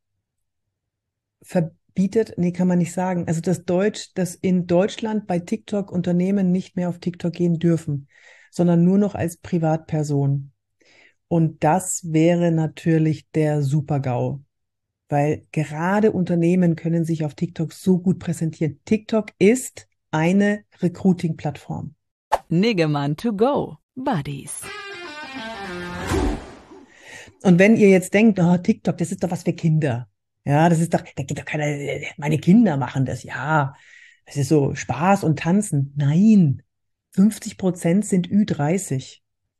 verbietet, 1.43 2.35
nee, 2.37 2.53
kann 2.53 2.69
man 2.69 2.79
nicht 2.79 2.93
sagen. 2.93 3.27
Also 3.27 3.41
das 3.41 3.65
Deutsch, 3.65 4.13
dass 4.15 4.35
in 4.35 4.67
Deutschland 4.67 5.27
bei 5.27 5.39
TikTok 5.39 5.91
Unternehmen 5.93 6.53
nicht 6.53 6.77
mehr 6.77 6.89
auf 6.89 6.99
TikTok 6.99 7.33
gehen 7.33 7.59
dürfen, 7.59 8.09
sondern 8.51 8.85
nur 8.85 8.99
noch 8.99 9.15
als 9.15 9.37
Privatperson. 9.37 10.53
Und 11.29 11.63
das 11.63 12.13
wäre 12.13 12.51
natürlich 12.51 13.31
der 13.31 13.63
Super-GAU. 13.63 14.41
Weil 15.09 15.47
gerade 15.53 16.13
Unternehmen 16.13 16.77
können 16.77 17.05
sich 17.05 17.25
auf 17.25 17.35
TikTok 17.35 17.73
so 17.73 17.99
gut 17.99 18.19
präsentieren. 18.19 18.81
TikTok 18.85 19.31
ist 19.39 19.89
eine 20.11 20.65
Recruiting-Plattform. 20.81 21.95
Niggemann 22.49 23.17
to 23.17 23.33
go. 23.33 23.77
Buddies. 23.95 24.63
Und 27.43 27.59
wenn 27.59 27.77
ihr 27.77 27.89
jetzt 27.89 28.13
denkt, 28.13 28.39
oh, 28.39 28.57
TikTok, 28.57 28.99
das 28.99 29.13
ist 29.13 29.23
doch 29.23 29.31
was 29.31 29.45
für 29.45 29.53
Kinder. 29.53 30.10
Ja, 30.45 30.69
das 30.69 30.81
ist 30.81 30.95
doch, 30.95 31.03
da 31.17 31.23
geht 31.23 31.39
doch 31.39 31.45
keiner, 31.45 31.67
meine 32.17 32.39
Kinder 32.39 32.77
machen 32.77 33.05
das, 33.05 33.23
ja. 33.23 33.75
Das 34.27 34.37
ist 34.37 34.49
so 34.49 34.75
Spaß 34.75 35.25
und 35.25 35.39
Tanzen. 35.39 35.93
Nein, 35.97 36.63
50 37.13 37.59
Prozent 37.59 38.05
sind 38.05 38.29
Ü30. 38.29 39.19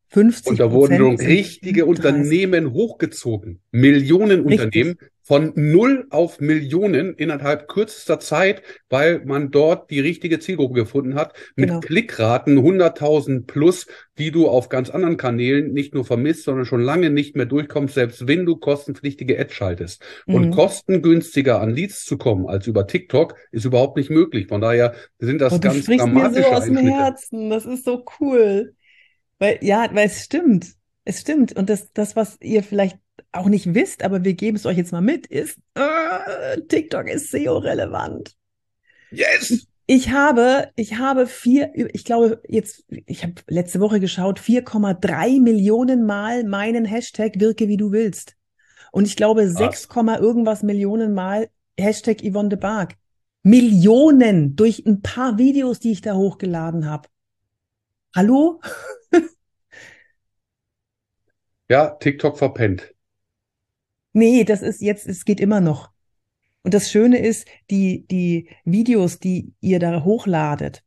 50 0.09 0.51
Und 0.51 0.61
da 0.61 0.73
wurden 0.73 1.17
richtige 1.17 1.87
Unternehmen 1.87 2.73
hochgezogen. 2.73 3.61
Millionen 3.71 4.45
Unternehmen 4.45 4.97
von 5.31 5.53
null 5.55 6.09
auf 6.11 6.41
Millionen 6.41 7.15
innerhalb 7.15 7.69
kürzester 7.69 8.19
Zeit, 8.19 8.63
weil 8.89 9.25
man 9.25 9.53
dort 9.53 9.89
die 9.89 10.01
richtige 10.01 10.41
Zielgruppe 10.41 10.75
gefunden 10.75 11.15
hat, 11.15 11.35
mit 11.55 11.69
genau. 11.69 11.79
Klickraten 11.79 12.59
100.000 12.59 13.47
plus, 13.47 13.87
die 14.19 14.33
du 14.33 14.49
auf 14.49 14.69
ganz 14.69 14.91
anderen 14.91 15.17
Kanälen 15.17 15.73
nicht 15.73 15.95
nur 15.95 16.05
vermisst, 16.05 16.43
sondern 16.43 16.65
schon 16.65 16.81
lange 16.81 17.11
nicht 17.11 17.37
mehr 17.37 17.47
durchkommst, 17.47 17.95
selbst 17.95 18.27
wenn 18.27 18.45
du 18.45 18.57
kostenpflichtige 18.57 19.39
Ads 19.39 19.55
schaltest. 19.55 20.03
Mhm. 20.27 20.35
Und 20.35 20.51
kostengünstiger 20.51 21.61
an 21.61 21.71
Leads 21.71 22.05
zu 22.05 22.19
kommen 22.19 22.49
als 22.49 22.67
über 22.67 22.89
TikTok 22.89 23.37
ist 23.53 23.65
überhaupt 23.65 23.97
nicht 23.99 24.11
möglich. 24.11 24.49
Von 24.49 24.61
daher 24.61 24.95
sind 25.21 25.41
das 25.41 25.53
Und 25.53 25.63
ganz 25.63 25.85
du 25.85 25.97
dramatische 25.97 26.41
mir 26.41 26.47
so 26.49 26.53
aus 26.55 26.65
dem 26.65 26.77
Herzen. 26.77 27.51
Das 27.51 27.67
ist 27.67 27.85
so 27.85 28.05
cool. 28.19 28.75
Weil, 29.39 29.59
ja, 29.61 29.89
weil 29.93 30.09
es 30.09 30.25
stimmt. 30.25 30.75
Es 31.05 31.21
stimmt. 31.21 31.57
Und 31.57 31.71
das, 31.71 31.93
das, 31.93 32.17
was 32.17 32.37
ihr 32.41 32.65
vielleicht 32.65 32.99
auch 33.33 33.47
nicht 33.47 33.75
wisst, 33.75 34.03
aber 34.03 34.25
wir 34.25 34.35
geben 34.35 34.57
es 34.57 34.67
euch 34.67 34.77
jetzt 34.77 34.93
mal 34.93 35.01
mit, 35.01 35.27
ist, 35.27 35.59
äh, 35.75 36.61
TikTok 36.69 37.09
ist 37.09 37.31
SEO-relevant. 37.31 38.37
Yes! 39.11 39.67
Ich 39.87 40.11
habe, 40.11 40.71
ich 40.77 40.99
habe 40.99 41.27
vier, 41.27 41.73
ich 41.75 42.05
glaube 42.05 42.41
jetzt, 42.47 42.85
ich 43.07 43.25
habe 43.25 43.35
letzte 43.49 43.81
Woche 43.81 43.99
geschaut, 43.99 44.39
4,3 44.39 45.43
Millionen 45.43 46.07
Mal 46.07 46.45
meinen 46.45 46.85
Hashtag 46.85 47.41
wirke 47.41 47.67
wie 47.67 47.77
du 47.77 47.91
willst. 47.91 48.37
Und 48.93 49.07
ich 49.07 49.17
glaube 49.17 49.49
6, 49.49 49.89
irgendwas 50.21 50.63
Millionen 50.63 51.13
Mal 51.13 51.49
Hashtag 51.77 52.23
Yvonne 52.23 52.51
de 52.51 52.59
Barg. 52.59 52.95
Millionen 53.43 54.55
durch 54.55 54.85
ein 54.87 55.03
paar 55.03 55.39
Videos, 55.39 55.81
die 55.81 55.93
ich 55.93 56.03
da 56.03 56.15
hochgeladen 56.15 56.89
habe. 56.89 57.09
Hallo? 58.15 58.61
ja, 61.69 61.91
TikTok 61.91 62.39
verpennt. 62.39 62.95
Nee, 64.13 64.45
das 64.45 64.63
ist 64.63 64.81
jetzt, 64.81 65.07
es 65.07 65.25
geht 65.25 65.41
immer 65.41 65.61
noch. 65.61 65.91
Und 66.63 66.75
das 66.75 66.91
Schöne 66.91 67.19
ist, 67.19 67.47
die, 67.71 68.07
die 68.11 68.51
Videos, 68.65 69.19
die 69.19 69.55
ihr 69.61 69.79
da 69.79 70.05
hochladet, 70.05 70.83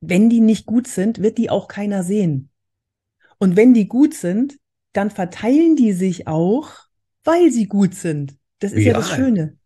wenn 0.00 0.28
die 0.28 0.40
nicht 0.40 0.66
gut 0.66 0.86
sind, 0.86 1.22
wird 1.22 1.38
die 1.38 1.50
auch 1.50 1.68
keiner 1.68 2.02
sehen. 2.02 2.50
Und 3.38 3.56
wenn 3.56 3.74
die 3.74 3.88
gut 3.88 4.14
sind, 4.14 4.58
dann 4.92 5.10
verteilen 5.10 5.76
die 5.76 5.92
sich 5.92 6.26
auch, 6.26 6.70
weil 7.24 7.50
sie 7.50 7.66
gut 7.66 7.94
sind. 7.94 8.36
Das 8.58 8.72
ist 8.72 8.84
ja, 8.84 8.92
ja 8.92 8.98
das 8.98 9.10
Schöne. 9.10 9.56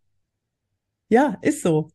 Ja, 1.08 1.38
ist 1.42 1.62
so. 1.62 1.90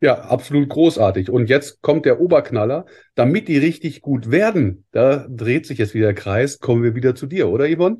Ja, 0.00 0.20
absolut 0.20 0.68
großartig. 0.68 1.30
Und 1.30 1.48
jetzt 1.48 1.80
kommt 1.80 2.04
der 2.04 2.20
Oberknaller. 2.20 2.84
Damit 3.14 3.48
die 3.48 3.58
richtig 3.58 4.02
gut 4.02 4.30
werden, 4.30 4.84
da 4.92 5.26
dreht 5.28 5.66
sich 5.66 5.78
jetzt 5.78 5.94
wieder 5.94 6.06
der 6.06 6.14
Kreis, 6.14 6.58
kommen 6.58 6.82
wir 6.82 6.94
wieder 6.94 7.14
zu 7.14 7.26
dir, 7.26 7.48
oder 7.48 7.66
Yvonne? 7.66 7.98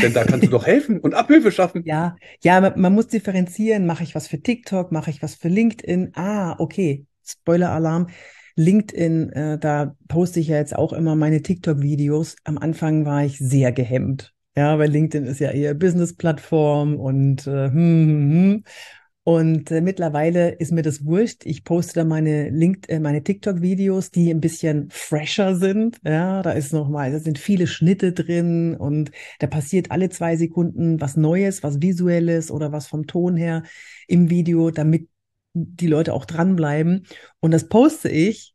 Denn 0.00 0.14
da 0.14 0.24
kannst 0.24 0.46
du 0.46 0.50
doch 0.50 0.66
helfen 0.66 0.98
und 0.98 1.14
Abhilfe 1.14 1.52
schaffen. 1.52 1.82
Ja, 1.84 2.16
ja, 2.42 2.60
man, 2.60 2.80
man 2.80 2.94
muss 2.94 3.08
differenzieren. 3.08 3.86
Mache 3.86 4.02
ich 4.04 4.14
was 4.14 4.26
für 4.26 4.40
TikTok? 4.40 4.90
Mache 4.90 5.10
ich 5.10 5.22
was 5.22 5.34
für 5.34 5.48
LinkedIn? 5.48 6.12
Ah, 6.14 6.56
okay. 6.58 7.06
Spoiler-Alarm. 7.24 8.08
LinkedIn, 8.56 9.30
äh, 9.30 9.58
da 9.58 9.96
poste 10.08 10.40
ich 10.40 10.48
ja 10.48 10.56
jetzt 10.56 10.76
auch 10.76 10.92
immer 10.92 11.14
meine 11.16 11.42
TikTok-Videos. 11.42 12.36
Am 12.44 12.58
Anfang 12.58 13.04
war 13.06 13.24
ich 13.24 13.38
sehr 13.38 13.72
gehemmt. 13.72 14.34
Ja, 14.56 14.78
weil 14.78 14.90
LinkedIn 14.90 15.26
ist 15.26 15.40
ja 15.40 15.50
eher 15.50 15.74
Business-Plattform 15.74 16.96
und 16.96 17.46
äh, 17.46 17.70
hm, 17.70 17.72
hm, 17.72 18.30
hm. 18.30 18.64
Und 19.24 19.70
äh, 19.70 19.80
mittlerweile 19.80 20.50
ist 20.50 20.72
mir 20.72 20.82
das 20.82 21.04
wurscht. 21.04 21.46
Ich 21.46 21.62
poste 21.62 21.94
da 21.94 22.04
meine 22.04 22.50
Link, 22.50 22.88
äh, 22.88 22.98
meine 22.98 23.22
TikTok-Videos, 23.22 24.10
die 24.10 24.30
ein 24.30 24.40
bisschen 24.40 24.90
fresher 24.90 25.54
sind. 25.54 25.98
Ja, 26.04 26.42
da 26.42 26.50
ist 26.50 26.72
noch 26.72 26.88
mal, 26.88 27.12
da 27.12 27.20
sind 27.20 27.38
viele 27.38 27.68
Schnitte 27.68 28.12
drin 28.12 28.74
und 28.74 29.12
da 29.38 29.46
passiert 29.46 29.92
alle 29.92 30.08
zwei 30.10 30.36
Sekunden 30.36 31.00
was 31.00 31.16
Neues, 31.16 31.62
was 31.62 31.80
Visuelles 31.80 32.50
oder 32.50 32.72
was 32.72 32.88
vom 32.88 33.06
Ton 33.06 33.36
her 33.36 33.62
im 34.08 34.28
Video, 34.28 34.72
damit 34.72 35.08
die 35.54 35.86
Leute 35.86 36.14
auch 36.14 36.24
dranbleiben. 36.24 37.06
Und 37.38 37.52
das 37.52 37.68
poste 37.68 38.08
ich 38.08 38.54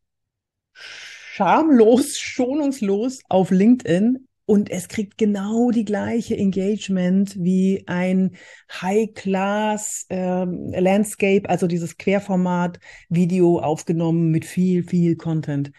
schamlos, 0.73 2.17
schonungslos 2.17 3.21
auf 3.29 3.51
LinkedIn 3.51 4.26
und 4.47 4.71
es 4.71 4.87
kriegt 4.87 5.17
genau 5.17 5.71
die 5.71 5.83
gleiche 5.83 6.37
Engagement 6.37 7.35
wie 7.37 7.83
ein 7.85 8.37
High-Class 8.71 10.05
ähm, 10.09 10.71
Landscape, 10.71 11.49
also 11.49 11.67
dieses 11.67 11.97
Querformat-Video 11.97 13.59
aufgenommen 13.59 14.31
mit 14.31 14.45
viel, 14.45 14.83
viel 14.83 15.17
Content. 15.17 15.73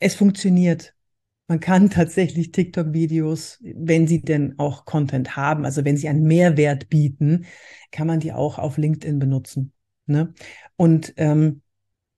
Es 0.00 0.16
funktioniert. 0.16 0.94
Man 1.46 1.60
kann 1.60 1.90
tatsächlich 1.90 2.50
TikTok-Videos, 2.50 3.58
wenn 3.62 4.08
sie 4.08 4.20
denn 4.20 4.58
auch 4.58 4.84
Content 4.84 5.36
haben, 5.36 5.64
also 5.64 5.84
wenn 5.84 5.96
sie 5.96 6.08
einen 6.08 6.24
Mehrwert 6.24 6.88
bieten, 6.88 7.46
kann 7.92 8.08
man 8.08 8.18
die 8.18 8.32
auch 8.32 8.58
auf 8.58 8.78
LinkedIn 8.78 9.20
benutzen. 9.20 9.72
Ne? 10.06 10.34
Und 10.74 11.14
ähm, 11.16 11.62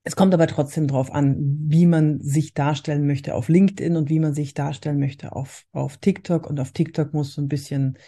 es 0.03 0.15
kommt 0.15 0.33
aber 0.33 0.47
trotzdem 0.47 0.87
drauf 0.87 1.11
an, 1.13 1.35
wie 1.67 1.85
man 1.85 2.21
sich 2.21 2.53
darstellen 2.53 3.05
möchte 3.05 3.35
auf 3.35 3.49
LinkedIn 3.49 3.95
und 3.95 4.09
wie 4.09 4.19
man 4.19 4.33
sich 4.33 4.53
darstellen 4.53 4.99
möchte 4.99 5.35
auf, 5.35 5.65
auf 5.73 5.97
TikTok. 5.97 6.49
Und 6.49 6.59
auf 6.59 6.71
TikTok 6.71 7.13
muss 7.13 7.33
so 7.35 7.41
ein 7.41 7.47
bisschen, 7.47 7.99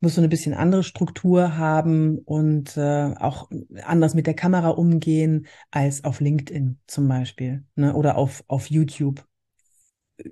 muss 0.00 0.14
so 0.14 0.22
eine 0.22 0.28
bisschen 0.28 0.54
andere 0.54 0.82
Struktur 0.82 1.58
haben 1.58 2.18
und 2.18 2.76
äh, 2.78 3.14
auch 3.18 3.50
anders 3.82 4.14
mit 4.14 4.26
der 4.26 4.34
Kamera 4.34 4.70
umgehen 4.70 5.46
als 5.70 6.04
auf 6.04 6.20
LinkedIn 6.20 6.78
zum 6.86 7.08
Beispiel 7.08 7.64
ne? 7.74 7.94
oder 7.94 8.16
auf, 8.16 8.42
auf 8.48 8.70
YouTube. 8.70 9.26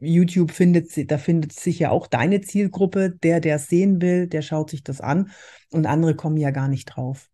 YouTube 0.01 0.53
findet, 0.53 1.11
da 1.11 1.19
findet 1.19 1.53
sich 1.53 1.81
ja 1.81 1.91
auch 1.91 2.07
deine 2.07 2.41
Zielgruppe, 2.41 3.11
der, 3.11 3.41
der 3.41 3.57
es 3.57 3.67
sehen 3.67 4.01
will, 4.01 4.29
der 4.29 4.41
schaut 4.41 4.71
sich 4.71 4.83
das 4.83 5.01
an 5.01 5.31
und 5.71 5.87
andere 5.87 6.15
kommen 6.15 6.37
ja 6.37 6.53
gar 6.53 6.69
nicht 6.69 6.87
drauf. 6.87 7.32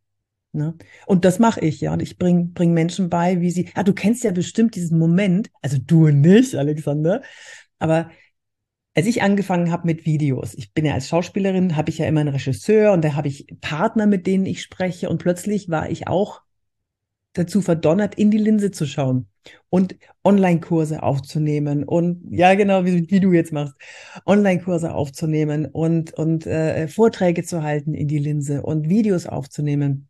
Ne? 0.58 0.76
Und 1.06 1.24
das 1.24 1.38
mache 1.38 1.60
ich, 1.60 1.80
ja. 1.80 1.92
Und 1.94 2.02
ich 2.02 2.18
bringe 2.18 2.44
bring 2.46 2.74
Menschen 2.74 3.08
bei, 3.08 3.40
wie 3.40 3.50
sie. 3.50 3.70
Ah, 3.74 3.82
du 3.82 3.94
kennst 3.94 4.24
ja 4.24 4.32
bestimmt 4.32 4.74
diesen 4.74 4.98
Moment, 4.98 5.50
also 5.62 5.78
du 5.78 6.08
nicht, 6.10 6.54
Alexander, 6.54 7.22
aber 7.78 8.10
als 8.94 9.06
ich 9.06 9.22
angefangen 9.22 9.70
habe 9.70 9.86
mit 9.86 10.06
Videos, 10.06 10.54
ich 10.54 10.72
bin 10.72 10.84
ja 10.84 10.94
als 10.94 11.08
Schauspielerin, 11.08 11.76
habe 11.76 11.88
ich 11.88 11.98
ja 11.98 12.06
immer 12.06 12.20
einen 12.20 12.30
Regisseur 12.30 12.92
und 12.92 13.04
da 13.04 13.14
habe 13.14 13.28
ich 13.28 13.46
Partner, 13.60 14.06
mit 14.06 14.26
denen 14.26 14.44
ich 14.44 14.60
spreche 14.60 15.08
und 15.08 15.18
plötzlich 15.18 15.68
war 15.68 15.88
ich 15.88 16.08
auch 16.08 16.42
dazu 17.32 17.60
verdonnert, 17.60 18.16
in 18.16 18.30
die 18.32 18.38
Linse 18.38 18.70
zu 18.70 18.86
schauen 18.86 19.28
und 19.70 19.96
Online-Kurse 20.24 21.02
aufzunehmen 21.02 21.84
und 21.84 22.24
ja 22.30 22.54
genau 22.54 22.84
wie, 22.84 23.08
wie 23.10 23.20
du 23.20 23.32
jetzt 23.32 23.52
machst, 23.52 23.74
Online-Kurse 24.26 24.92
aufzunehmen 24.92 25.66
und 25.66 26.12
und 26.14 26.46
äh, 26.46 26.88
Vorträge 26.88 27.44
zu 27.44 27.62
halten 27.62 27.94
in 27.94 28.08
die 28.08 28.18
Linse 28.18 28.62
und 28.62 28.88
Videos 28.88 29.26
aufzunehmen. 29.26 30.08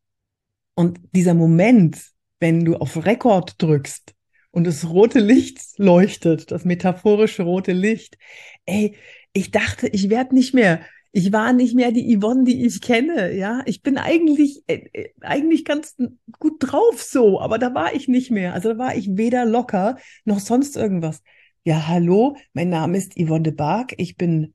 Und 0.79 1.01
dieser 1.11 1.35
Moment, 1.35 1.99
wenn 2.39 2.65
du 2.65 2.77
auf 2.77 3.05
Rekord 3.05 3.61
drückst 3.61 4.15
und 4.53 4.65
das 4.65 4.89
rote 4.89 5.19
Licht 5.19 5.59
leuchtet, 5.77 6.53
das 6.53 6.65
metaphorische 6.65 7.43
rote 7.43 7.73
Licht, 7.73 8.17
ey, 8.65 8.95
ich 9.33 9.51
dachte, 9.51 9.89
ich 9.89 10.09
werde 10.09 10.37
nicht 10.37 10.55
mehr, 10.55 10.81
ich 11.11 11.33
war 11.33 11.53
nicht 11.53 11.75
mehr 11.75 11.91
die 11.91 12.17
Yvonne, 12.17 12.45
die 12.45 12.65
ich 12.65 12.81
kenne, 12.81 13.35
ja. 13.35 13.61
Ich 13.67 13.83
bin 13.83 13.99
eigentlich, 13.99 14.63
äh, 14.69 14.85
äh, 14.93 15.09
eigentlich 15.21 15.65
ganz 15.65 15.97
gut 16.39 16.59
drauf 16.61 17.03
so, 17.03 17.41
aber 17.41 17.59
da 17.59 17.75
war 17.75 17.93
ich 17.93 18.07
nicht 18.07 18.31
mehr. 18.31 18.55
Also 18.55 18.75
da 18.75 18.79
war 18.79 18.95
ich 18.95 19.17
weder 19.17 19.47
locker 19.47 19.97
noch 20.25 20.39
sonst 20.39 20.77
irgendwas. 20.77 21.25
Ja, 21.65 21.89
hallo, 21.89 22.37
mein 22.53 22.69
Name 22.69 22.99
ist 22.99 23.19
Yvonne 23.19 23.43
de 23.43 23.53
Barg, 23.53 23.95
ich 23.97 24.17
bin 24.17 24.55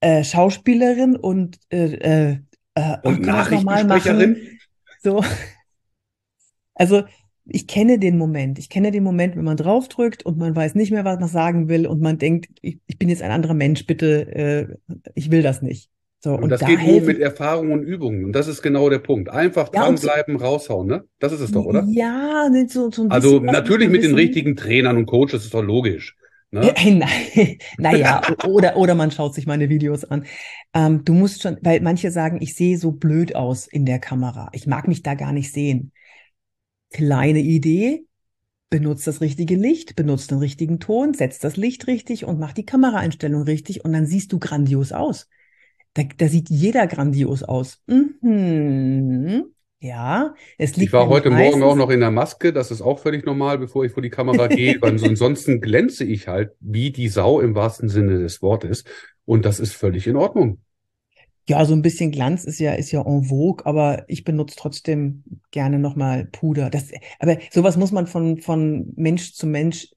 äh, 0.00 0.24
Schauspielerin 0.24 1.14
und 1.14 1.60
äh, 1.70 2.32
äh, 2.32 2.38
äh 2.74 2.96
und 3.04 3.20
Nachrichtensprecherin. 3.20 4.53
So. 5.04 5.22
Also 6.74 7.04
ich 7.46 7.66
kenne 7.66 7.98
den 7.98 8.16
Moment. 8.18 8.58
Ich 8.58 8.70
kenne 8.70 8.90
den 8.90 9.04
Moment, 9.04 9.36
wenn 9.36 9.44
man 9.44 9.56
draufdrückt 9.56 10.24
und 10.24 10.38
man 10.38 10.56
weiß 10.56 10.74
nicht 10.74 10.90
mehr, 10.90 11.04
was 11.04 11.20
man 11.20 11.28
sagen 11.28 11.68
will 11.68 11.86
und 11.86 12.00
man 12.00 12.18
denkt, 12.18 12.48
ich, 12.62 12.80
ich 12.86 12.98
bin 12.98 13.10
jetzt 13.10 13.22
ein 13.22 13.30
anderer 13.30 13.54
Mensch, 13.54 13.86
bitte, 13.86 14.34
äh, 14.34 14.94
ich 15.14 15.30
will 15.30 15.42
das 15.42 15.60
nicht. 15.62 15.90
So, 16.20 16.32
und, 16.32 16.44
und 16.44 16.48
das 16.48 16.60
da 16.60 16.66
geht 16.66 16.80
nur 16.86 17.02
mit 17.02 17.20
Erfahrung 17.20 17.70
und 17.70 17.82
Übungen. 17.82 18.24
Und 18.24 18.32
das 18.32 18.48
ist 18.48 18.62
genau 18.62 18.88
der 18.88 18.98
Punkt. 18.98 19.28
Einfach 19.28 19.68
dranbleiben, 19.68 20.38
so, 20.38 20.44
raushauen, 20.44 20.86
ne? 20.88 21.04
Das 21.18 21.32
ist 21.32 21.40
es 21.40 21.52
doch, 21.52 21.66
oder? 21.66 21.84
Ja, 21.86 22.48
so, 22.66 22.90
so 22.90 23.02
ein 23.02 23.10
Also 23.10 23.40
natürlich 23.40 23.90
mit 23.90 24.02
den 24.02 24.14
richtigen 24.14 24.56
Trainern 24.56 24.96
und 24.96 25.04
Coaches 25.04 25.44
ist 25.44 25.52
doch 25.52 25.62
logisch. 25.62 26.16
Ne? 26.54 27.58
Naja, 27.78 28.22
oder, 28.46 28.76
oder 28.76 28.94
man 28.94 29.10
schaut 29.10 29.34
sich 29.34 29.46
meine 29.46 29.68
Videos 29.68 30.04
an. 30.04 30.24
Ähm, 30.72 31.04
du 31.04 31.12
musst 31.12 31.42
schon, 31.42 31.58
weil 31.62 31.80
manche 31.80 32.12
sagen, 32.12 32.38
ich 32.40 32.54
sehe 32.54 32.78
so 32.78 32.92
blöd 32.92 33.34
aus 33.34 33.66
in 33.66 33.84
der 33.84 33.98
Kamera. 33.98 34.50
Ich 34.52 34.68
mag 34.68 34.86
mich 34.86 35.02
da 35.02 35.14
gar 35.14 35.32
nicht 35.32 35.52
sehen. 35.52 35.90
Kleine 36.90 37.40
Idee, 37.40 38.06
benutzt 38.70 39.08
das 39.08 39.20
richtige 39.20 39.56
Licht, 39.56 39.96
benutzt 39.96 40.30
den 40.30 40.38
richtigen 40.38 40.78
Ton, 40.78 41.12
setzt 41.12 41.42
das 41.42 41.56
Licht 41.56 41.88
richtig 41.88 42.24
und 42.24 42.38
macht 42.38 42.56
die 42.56 42.66
Kameraeinstellung 42.66 43.42
richtig 43.42 43.84
und 43.84 43.92
dann 43.92 44.06
siehst 44.06 44.32
du 44.32 44.38
grandios 44.38 44.92
aus. 44.92 45.28
Da, 45.94 46.04
da 46.04 46.28
sieht 46.28 46.50
jeder 46.50 46.86
grandios 46.86 47.42
aus. 47.42 47.82
Mhm. 47.86 49.53
Ja, 49.84 50.34
es 50.56 50.76
liegt. 50.76 50.86
Ich 50.86 50.92
war 50.94 51.08
heute 51.08 51.28
Morgen 51.28 51.62
auch 51.62 51.76
noch 51.76 51.90
in 51.90 52.00
der 52.00 52.10
Maske, 52.10 52.54
das 52.54 52.70
ist 52.70 52.80
auch 52.80 52.98
völlig 52.98 53.26
normal, 53.26 53.58
bevor 53.58 53.84
ich 53.84 53.92
vor 53.92 54.02
die 54.02 54.08
Kamera 54.08 54.46
gehe, 54.46 54.80
weil 54.80 54.92
ansonsten 55.04 55.60
glänze 55.60 56.04
ich 56.04 56.26
halt 56.26 56.52
wie 56.60 56.90
die 56.90 57.08
Sau 57.08 57.38
im 57.38 57.54
wahrsten 57.54 57.90
Sinne 57.90 58.18
des 58.18 58.40
Wortes. 58.40 58.84
Und 59.26 59.44
das 59.44 59.60
ist 59.60 59.74
völlig 59.74 60.06
in 60.06 60.16
Ordnung. 60.16 60.60
Ja, 61.46 61.62
so 61.66 61.74
ein 61.74 61.82
bisschen 61.82 62.12
Glanz 62.12 62.44
ist 62.44 62.60
ja, 62.60 62.72
ist 62.72 62.92
ja 62.92 63.02
en 63.02 63.24
vogue, 63.24 63.66
aber 63.66 64.06
ich 64.08 64.24
benutze 64.24 64.56
trotzdem 64.56 65.22
gerne 65.50 65.78
nochmal 65.78 66.24
Puder. 66.32 66.70
Das, 66.70 66.90
aber 67.18 67.36
sowas 67.50 67.76
muss 67.76 67.92
man 67.92 68.06
von, 68.06 68.38
von 68.38 68.90
Mensch 68.96 69.34
zu 69.34 69.46
Mensch 69.46 69.88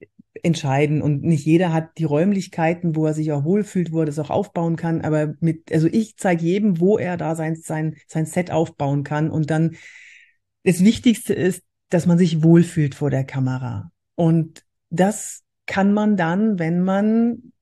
entscheiden 0.42 1.02
und 1.02 1.22
nicht 1.22 1.44
jeder 1.44 1.72
hat 1.72 1.98
die 1.98 2.04
Räumlichkeiten, 2.04 2.96
wo 2.96 3.06
er 3.06 3.14
sich 3.14 3.32
auch 3.32 3.44
wohlfühlt, 3.44 3.92
wo 3.92 4.00
er 4.00 4.06
das 4.06 4.18
auch 4.18 4.30
aufbauen 4.30 4.76
kann. 4.76 5.02
Aber 5.02 5.34
mit, 5.40 5.72
also 5.72 5.86
ich 5.86 6.16
zeige 6.16 6.44
jedem, 6.44 6.80
wo 6.80 6.98
er 6.98 7.16
da 7.16 7.34
sein, 7.34 7.56
sein, 7.56 7.96
sein 8.06 8.26
Set 8.26 8.50
aufbauen 8.50 9.04
kann 9.04 9.30
und 9.30 9.50
dann 9.50 9.76
das 10.64 10.84
Wichtigste 10.84 11.34
ist, 11.34 11.62
dass 11.88 12.06
man 12.06 12.18
sich 12.18 12.42
wohlfühlt 12.42 12.94
vor 12.94 13.10
der 13.10 13.24
Kamera. 13.24 13.90
Und 14.14 14.64
das 14.90 15.42
kann 15.66 15.92
man 15.92 16.16
dann, 16.16 16.58
wenn 16.58 16.80
man 16.82 17.52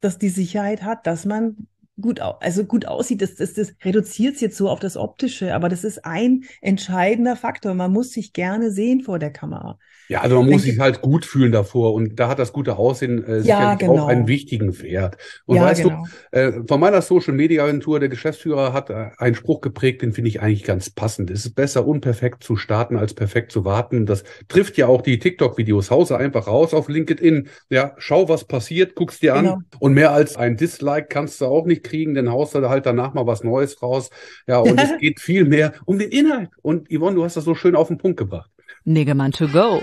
das 0.00 0.18
die 0.18 0.28
Sicherheit 0.28 0.82
hat, 0.82 1.06
dass 1.06 1.24
man 1.24 1.68
gut, 2.00 2.20
also 2.20 2.64
gut 2.64 2.86
aussieht. 2.86 3.22
Das, 3.22 3.34
das, 3.34 3.54
das 3.54 3.74
reduziert 3.84 4.36
es 4.36 4.40
jetzt 4.40 4.56
so 4.56 4.68
auf 4.68 4.80
das 4.80 4.96
Optische, 4.96 5.54
aber 5.54 5.68
das 5.68 5.84
ist 5.84 6.04
ein 6.04 6.44
entscheidender 6.60 7.36
Faktor. 7.36 7.74
Man 7.74 7.92
muss 7.92 8.12
sich 8.12 8.32
gerne 8.32 8.70
sehen 8.70 9.02
vor 9.02 9.18
der 9.18 9.30
Kamera. 9.30 9.78
Ja, 10.08 10.20
also 10.20 10.40
man 10.40 10.50
muss 10.50 10.62
sich 10.62 10.78
halt 10.78 11.02
gut 11.02 11.24
fühlen 11.24 11.50
davor 11.50 11.92
und 11.92 12.20
da 12.20 12.28
hat 12.28 12.38
das 12.38 12.52
gute 12.52 12.76
Aussehen 12.76 13.24
äh, 13.24 13.40
ja, 13.40 13.74
genau. 13.74 14.04
auch 14.04 14.08
einen 14.08 14.28
wichtigen 14.28 14.80
Wert. 14.80 15.16
Und 15.46 15.56
ja, 15.56 15.62
weißt 15.62 15.82
genau. 15.82 16.04
du, 16.30 16.38
äh, 16.38 16.52
von 16.66 16.78
meiner 16.78 17.02
Social 17.02 17.34
Media 17.34 17.64
Agentur, 17.64 17.98
der 17.98 18.08
Geschäftsführer 18.08 18.72
hat 18.72 18.90
äh, 18.90 19.10
einen 19.18 19.34
Spruch 19.34 19.60
geprägt, 19.60 20.02
den 20.02 20.12
finde 20.12 20.28
ich 20.28 20.40
eigentlich 20.40 20.62
ganz 20.62 20.90
passend. 20.90 21.30
Es 21.30 21.44
ist 21.44 21.54
besser, 21.54 21.86
unperfekt 21.86 22.44
zu 22.44 22.56
starten, 22.56 22.96
als 22.96 23.14
perfekt 23.14 23.50
zu 23.50 23.64
warten. 23.64 24.06
Das 24.06 24.22
trifft 24.46 24.76
ja 24.76 24.86
auch 24.86 25.02
die 25.02 25.18
TikTok-Videos. 25.18 25.90
Hause 25.90 26.16
einfach 26.16 26.46
raus 26.46 26.72
auf 26.72 26.88
LinkedIn. 26.88 27.48
Ja, 27.68 27.94
schau, 27.98 28.28
was 28.28 28.44
passiert, 28.44 28.94
guck's 28.94 29.18
dir 29.18 29.32
genau. 29.32 29.54
an. 29.54 29.64
Und 29.80 29.94
mehr 29.94 30.12
als 30.12 30.36
ein 30.36 30.56
Dislike 30.56 31.08
kannst 31.08 31.40
du 31.40 31.46
auch 31.46 31.66
nicht 31.66 31.82
kriegen, 31.86 32.14
denn 32.14 32.30
haust 32.30 32.54
du 32.54 32.68
halt 32.68 32.86
danach 32.86 33.14
mal 33.14 33.26
was 33.26 33.44
Neues 33.44 33.82
raus. 33.82 34.10
Ja, 34.46 34.58
und 34.58 34.80
es 34.80 34.96
geht 35.00 35.20
viel 35.20 35.44
mehr 35.44 35.72
um 35.84 35.98
den 35.98 36.10
Inhalt. 36.10 36.50
Und 36.62 36.88
Yvonne, 36.90 37.16
du 37.16 37.24
hast 37.24 37.36
das 37.36 37.44
so 37.44 37.54
schön 37.54 37.76
auf 37.76 37.88
den 37.88 37.98
Punkt 37.98 38.18
gebracht. 38.18 38.50
Niggemann 38.84 39.32
to 39.32 39.48
go. 39.48 39.82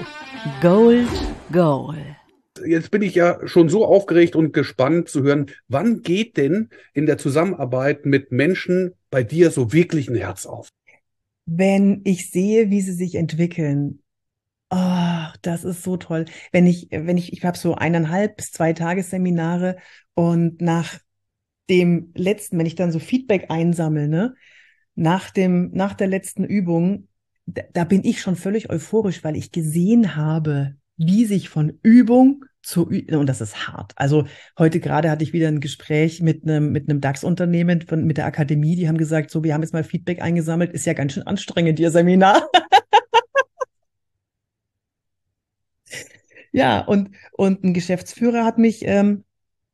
Gold, 0.61 1.07
Gold. 1.51 2.15
Jetzt 2.65 2.91
bin 2.91 3.01
ich 3.01 3.15
ja 3.15 3.45
schon 3.47 3.67
so 3.67 3.85
aufgeregt 3.85 4.35
und 4.35 4.53
gespannt 4.53 5.09
zu 5.09 5.23
hören, 5.23 5.47
wann 5.67 6.01
geht 6.01 6.37
denn 6.37 6.69
in 6.93 7.05
der 7.05 7.17
Zusammenarbeit 7.17 8.05
mit 8.05 8.31
Menschen 8.31 8.93
bei 9.09 9.23
dir 9.23 9.51
so 9.51 9.73
wirklich 9.73 10.09
ein 10.09 10.15
Herz 10.15 10.45
auf? 10.45 10.69
Wenn 11.45 12.01
ich 12.05 12.29
sehe, 12.29 12.69
wie 12.69 12.81
sie 12.81 12.93
sich 12.93 13.15
entwickeln. 13.15 13.99
Oh, 14.69 15.27
das 15.41 15.63
ist 15.63 15.83
so 15.83 15.97
toll. 15.97 16.25
Wenn 16.51 16.65
ich, 16.65 16.87
wenn 16.91 17.17
ich, 17.17 17.33
ich 17.33 17.43
habe 17.43 17.57
so 17.57 17.75
eineinhalb 17.75 18.37
bis 18.37 18.51
zwei 18.51 18.73
Tagesseminare 18.73 19.77
und 20.13 20.61
nach 20.61 20.99
dem 21.69 22.11
letzten, 22.15 22.57
wenn 22.57 22.65
ich 22.65 22.75
dann 22.75 22.91
so 22.91 22.99
Feedback 22.99 23.45
einsammle, 23.49 24.07
ne, 24.07 24.35
nach 24.95 25.31
dem, 25.31 25.71
nach 25.73 25.93
der 25.93 26.07
letzten 26.07 26.43
Übung 26.43 27.07
da, 27.45 27.63
da 27.73 27.83
bin 27.83 28.03
ich 28.03 28.21
schon 28.21 28.35
völlig 28.35 28.69
euphorisch, 28.69 29.23
weil 29.23 29.35
ich 29.35 29.51
gesehen 29.51 30.15
habe, 30.15 30.75
wie 30.97 31.25
sich 31.25 31.49
von 31.49 31.79
Übung 31.81 32.45
zu 32.61 32.89
Übung, 32.89 33.21
und 33.21 33.27
das 33.27 33.41
ist 33.41 33.67
hart. 33.67 33.93
Also 33.95 34.25
heute 34.57 34.79
gerade 34.79 35.09
hatte 35.09 35.23
ich 35.23 35.33
wieder 35.33 35.49
ein 35.49 35.59
Gespräch 35.59 36.21
mit 36.21 36.43
einem, 36.43 36.71
mit 36.71 36.89
einem 36.89 37.01
DAX-Unternehmen 37.01 37.81
von, 37.81 38.05
mit 38.05 38.17
der 38.17 38.25
Akademie, 38.25 38.75
die 38.75 38.87
haben 38.87 38.97
gesagt, 38.97 39.31
so, 39.31 39.43
wir 39.43 39.53
haben 39.53 39.61
jetzt 39.61 39.73
mal 39.73 39.83
Feedback 39.83 40.21
eingesammelt, 40.21 40.71
ist 40.71 40.85
ja 40.85 40.93
ganz 40.93 41.13
schön 41.13 41.27
anstrengend, 41.27 41.79
ihr 41.79 41.91
Seminar. 41.91 42.47
ja, 46.51 46.79
und, 46.79 47.11
und 47.33 47.63
ein 47.63 47.73
Geschäftsführer 47.73 48.45
hat 48.45 48.57
mich 48.57 48.83
ähm, 48.85 49.25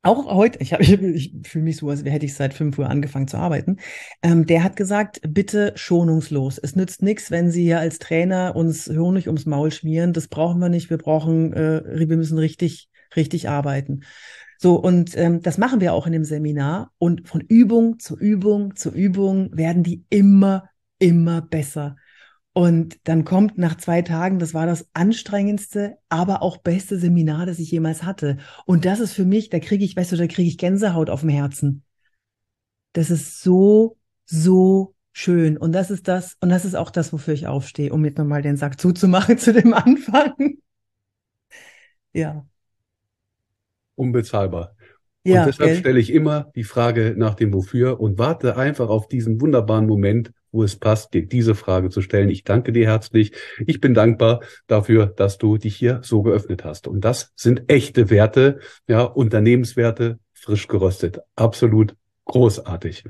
auch 0.02 0.26
heute, 0.26 0.58
ich, 0.60 0.72
hab, 0.72 0.80
ich, 0.80 0.90
ich 1.02 1.34
fühle 1.44 1.64
mich 1.64 1.76
so, 1.76 1.88
als 1.90 2.04
hätte 2.04 2.26
ich 2.26 2.34
seit 2.34 2.54
fünf 2.54 2.78
Uhr 2.78 2.88
angefangen 2.88 3.28
zu 3.28 3.36
arbeiten. 3.36 3.78
Ähm, 4.22 4.46
der 4.46 4.64
hat 4.64 4.76
gesagt, 4.76 5.20
bitte 5.26 5.72
schonungslos. 5.76 6.58
Es 6.58 6.76
nützt 6.76 7.02
nichts, 7.02 7.30
wenn 7.30 7.50
Sie 7.50 7.62
hier 7.62 7.80
als 7.80 7.98
Trainer 7.98 8.56
uns 8.56 8.88
Honig 8.88 9.26
ums 9.26 9.46
Maul 9.46 9.70
schmieren. 9.70 10.12
Das 10.12 10.28
brauchen 10.28 10.60
wir 10.60 10.68
nicht. 10.68 10.90
Wir 10.90 10.98
brauchen, 10.98 11.52
äh, 11.52 12.08
wir 12.08 12.16
müssen 12.16 12.38
richtig, 12.38 12.88
richtig 13.16 13.48
arbeiten. 13.48 14.00
So, 14.58 14.74
und 14.74 15.16
ähm, 15.16 15.40
das 15.40 15.56
machen 15.56 15.80
wir 15.80 15.94
auch 15.94 16.06
in 16.06 16.12
dem 16.12 16.24
Seminar. 16.24 16.92
Und 16.98 17.26
von 17.28 17.40
Übung 17.40 17.98
zu 17.98 18.18
Übung 18.18 18.76
zu 18.76 18.90
Übung 18.90 19.56
werden 19.56 19.82
die 19.82 20.04
immer, 20.10 20.68
immer 20.98 21.40
besser. 21.40 21.96
Und 22.52 22.98
dann 23.04 23.24
kommt 23.24 23.58
nach 23.58 23.76
zwei 23.76 24.02
Tagen, 24.02 24.40
das 24.40 24.54
war 24.54 24.66
das 24.66 24.88
anstrengendste, 24.92 25.98
aber 26.08 26.42
auch 26.42 26.56
beste 26.56 26.98
Seminar, 26.98 27.46
das 27.46 27.60
ich 27.60 27.70
jemals 27.70 28.02
hatte. 28.02 28.38
Und 28.66 28.84
das 28.84 28.98
ist 28.98 29.12
für 29.12 29.24
mich, 29.24 29.50
da 29.50 29.60
kriege 29.60 29.84
ich, 29.84 29.96
weißt 29.96 30.12
du, 30.12 30.16
da 30.16 30.26
kriege 30.26 30.48
ich 30.48 30.58
Gänsehaut 30.58 31.10
auf 31.10 31.20
dem 31.20 31.28
Herzen. 31.28 31.84
Das 32.92 33.10
ist 33.10 33.40
so, 33.40 33.96
so 34.24 34.96
schön. 35.12 35.56
Und 35.56 35.72
das 35.72 35.92
ist 35.92 36.08
das, 36.08 36.36
und 36.40 36.48
das 36.48 36.64
ist 36.64 36.74
auch 36.74 36.90
das, 36.90 37.12
wofür 37.12 37.34
ich 37.34 37.46
aufstehe, 37.46 37.92
um 37.92 38.04
jetzt 38.04 38.18
nochmal 38.18 38.42
den 38.42 38.56
Sack 38.56 38.80
zuzumachen 38.80 39.38
zu 39.38 39.52
dem 39.52 39.72
Anfang. 39.72 40.58
Ja. 42.12 42.44
Unbezahlbar. 43.94 44.74
Ja, 45.22 45.40
und 45.40 45.48
deshalb 45.48 45.76
stelle 45.76 46.00
ich 46.00 46.12
immer 46.12 46.50
die 46.56 46.64
Frage 46.64 47.14
nach 47.16 47.34
dem 47.34 47.52
Wofür 47.52 48.00
und 48.00 48.18
warte 48.18 48.56
einfach 48.56 48.88
auf 48.88 49.06
diesen 49.06 49.40
wunderbaren 49.40 49.86
Moment, 49.86 50.32
wo 50.52 50.64
es 50.64 50.76
passt, 50.76 51.14
dir 51.14 51.26
diese 51.26 51.54
Frage 51.54 51.90
zu 51.90 52.02
stellen. 52.02 52.30
Ich 52.30 52.44
danke 52.44 52.72
dir 52.72 52.86
herzlich. 52.86 53.32
Ich 53.66 53.80
bin 53.80 53.94
dankbar 53.94 54.40
dafür, 54.66 55.06
dass 55.06 55.38
du 55.38 55.56
dich 55.56 55.76
hier 55.76 56.00
so 56.02 56.22
geöffnet 56.22 56.64
hast. 56.64 56.88
Und 56.88 57.04
das 57.04 57.32
sind 57.36 57.70
echte 57.70 58.10
Werte, 58.10 58.60
ja, 58.86 59.02
Unternehmenswerte, 59.02 60.18
frisch 60.32 60.68
geröstet. 60.68 61.20
Absolut 61.36 61.94
großartig. 62.24 63.04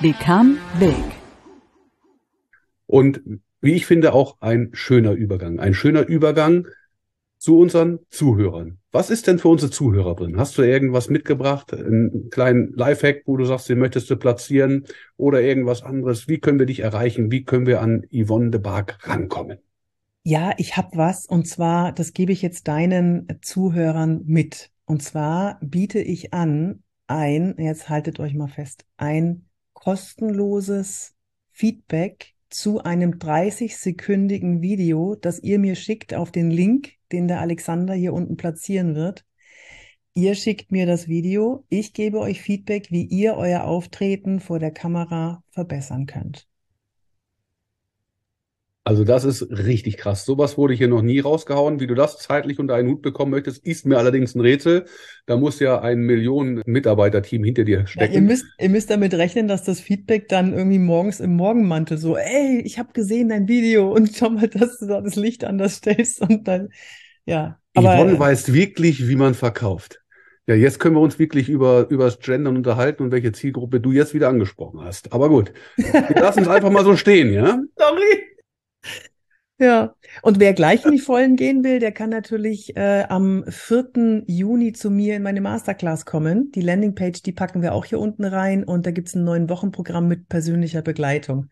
Become 0.00 0.56
big. 0.78 0.96
Und 2.86 3.20
wie 3.60 3.74
ich 3.74 3.86
finde, 3.86 4.14
auch 4.14 4.38
ein 4.40 4.70
schöner 4.72 5.12
Übergang. 5.12 5.60
Ein 5.60 5.74
schöner 5.74 6.06
Übergang 6.06 6.66
zu 7.40 7.58
unseren 7.58 8.00
Zuhörern. 8.10 8.78
Was 8.92 9.08
ist 9.08 9.26
denn 9.26 9.38
für 9.38 9.48
unsere 9.48 9.70
Zuhörer 9.70 10.14
drin? 10.14 10.36
Hast 10.36 10.58
du 10.58 10.62
irgendwas 10.62 11.08
mitgebracht? 11.08 11.72
Einen 11.72 12.28
kleinen 12.28 12.72
Lifehack, 12.74 13.22
wo 13.24 13.38
du 13.38 13.46
sagst, 13.46 13.68
den 13.70 13.78
möchtest 13.78 14.10
du 14.10 14.16
platzieren 14.16 14.84
oder 15.16 15.40
irgendwas 15.40 15.82
anderes? 15.82 16.28
Wie 16.28 16.38
können 16.38 16.58
wir 16.58 16.66
dich 16.66 16.80
erreichen? 16.80 17.32
Wie 17.32 17.44
können 17.44 17.66
wir 17.66 17.80
an 17.80 18.04
Yvonne 18.12 18.50
de 18.50 18.60
Barg 18.60 18.98
rankommen? 19.08 19.58
Ja, 20.22 20.52
ich 20.58 20.76
habe 20.76 20.90
was 20.98 21.24
und 21.24 21.48
zwar, 21.48 21.92
das 21.92 22.12
gebe 22.12 22.30
ich 22.30 22.42
jetzt 22.42 22.68
deinen 22.68 23.26
Zuhörern 23.40 24.20
mit. 24.26 24.70
Und 24.84 25.02
zwar 25.02 25.58
biete 25.62 26.00
ich 26.00 26.34
an 26.34 26.82
ein, 27.06 27.54
jetzt 27.56 27.88
haltet 27.88 28.20
euch 28.20 28.34
mal 28.34 28.48
fest, 28.48 28.84
ein 28.98 29.46
kostenloses 29.72 31.14
Feedback 31.52 32.34
zu 32.50 32.82
einem 32.82 33.12
30-sekündigen 33.18 34.60
Video, 34.60 35.14
das 35.14 35.38
ihr 35.40 35.58
mir 35.58 35.76
schickt 35.76 36.14
auf 36.14 36.32
den 36.32 36.50
Link, 36.50 36.92
den 37.12 37.28
der 37.28 37.40
Alexander 37.40 37.94
hier 37.94 38.12
unten 38.12 38.36
platzieren 38.36 38.94
wird. 38.94 39.24
Ihr 40.14 40.34
schickt 40.34 40.72
mir 40.72 40.86
das 40.86 41.06
Video, 41.06 41.64
ich 41.68 41.94
gebe 41.94 42.18
euch 42.18 42.42
Feedback, 42.42 42.90
wie 42.90 43.04
ihr 43.04 43.36
euer 43.36 43.64
Auftreten 43.64 44.40
vor 44.40 44.58
der 44.58 44.72
Kamera 44.72 45.44
verbessern 45.50 46.06
könnt. 46.06 46.49
Also 48.90 49.04
das 49.04 49.22
ist 49.22 49.42
richtig 49.52 49.98
krass. 49.98 50.24
Sowas 50.24 50.58
wurde 50.58 50.74
hier 50.74 50.88
noch 50.88 51.00
nie 51.00 51.20
rausgehauen. 51.20 51.78
Wie 51.78 51.86
du 51.86 51.94
das 51.94 52.18
zeitlich 52.18 52.58
unter 52.58 52.74
einen 52.74 52.88
Hut 52.88 53.02
bekommen 53.02 53.30
möchtest, 53.30 53.64
ist 53.64 53.86
mir 53.86 53.98
allerdings 53.98 54.34
ein 54.34 54.40
Rätsel. 54.40 54.84
Da 55.26 55.36
muss 55.36 55.60
ja 55.60 55.80
ein 55.80 56.00
Millionen 56.00 56.60
Mitarbeiter-Team 56.66 57.44
hinter 57.44 57.62
dir 57.62 57.86
stecken. 57.86 58.12
Ja, 58.12 58.18
ihr, 58.18 58.26
müsst, 58.26 58.46
ihr 58.58 58.68
müsst 58.68 58.90
damit 58.90 59.14
rechnen, 59.14 59.46
dass 59.46 59.62
das 59.62 59.78
Feedback 59.78 60.26
dann 60.26 60.52
irgendwie 60.52 60.80
morgens 60.80 61.20
im 61.20 61.36
Morgenmantel 61.36 61.98
so, 61.98 62.16
ey, 62.16 62.62
ich 62.64 62.80
habe 62.80 62.92
gesehen 62.92 63.28
dein 63.28 63.46
Video 63.46 63.94
und 63.94 64.10
schau 64.16 64.30
mal, 64.30 64.48
dass 64.48 64.80
du 64.80 64.86
da 64.86 65.00
das 65.00 65.14
Licht 65.14 65.44
anders 65.44 65.76
stellst 65.76 66.20
und 66.22 66.48
dann, 66.48 66.70
ja. 67.26 67.60
Aber, 67.74 67.94
Yvonne 67.94 68.18
weiß 68.18 68.52
wirklich, 68.52 69.06
wie 69.06 69.14
man 69.14 69.34
verkauft. 69.34 70.00
Ja, 70.48 70.56
jetzt 70.56 70.80
können 70.80 70.96
wir 70.96 71.00
uns 71.00 71.20
wirklich 71.20 71.48
über, 71.48 71.86
über 71.90 72.06
das 72.06 72.18
Gendern 72.18 72.56
unterhalten 72.56 73.04
und 73.04 73.12
welche 73.12 73.30
Zielgruppe 73.30 73.78
du 73.78 73.92
jetzt 73.92 74.14
wieder 74.14 74.28
angesprochen 74.28 74.80
hast. 74.82 75.12
Aber 75.12 75.28
gut, 75.28 75.52
wir 75.76 76.20
lassen 76.20 76.40
es 76.40 76.48
einfach 76.48 76.70
mal 76.70 76.84
so 76.84 76.96
stehen, 76.96 77.32
ja? 77.32 77.60
Sorry. 77.76 78.29
Ja, 79.60 79.94
und 80.22 80.40
wer 80.40 80.54
gleich 80.54 80.86
in 80.86 80.92
die 80.92 80.98
Vollen 80.98 81.36
gehen 81.36 81.62
will, 81.62 81.80
der 81.80 81.92
kann 81.92 82.08
natürlich 82.08 82.78
äh, 82.78 83.04
am 83.10 83.44
4. 83.46 84.22
Juni 84.26 84.72
zu 84.72 84.90
mir 84.90 85.16
in 85.16 85.22
meine 85.22 85.42
Masterclass 85.42 86.06
kommen. 86.06 86.50
Die 86.52 86.62
Landingpage, 86.62 87.20
die 87.22 87.32
packen 87.32 87.60
wir 87.60 87.74
auch 87.74 87.84
hier 87.84 88.00
unten 88.00 88.24
rein 88.24 88.64
und 88.64 88.86
da 88.86 88.90
gibt's 88.90 89.14
ein 89.14 89.22
neuen 89.22 89.50
Wochenprogramm 89.50 90.08
mit 90.08 90.30
persönlicher 90.30 90.80
Begleitung. 90.80 91.50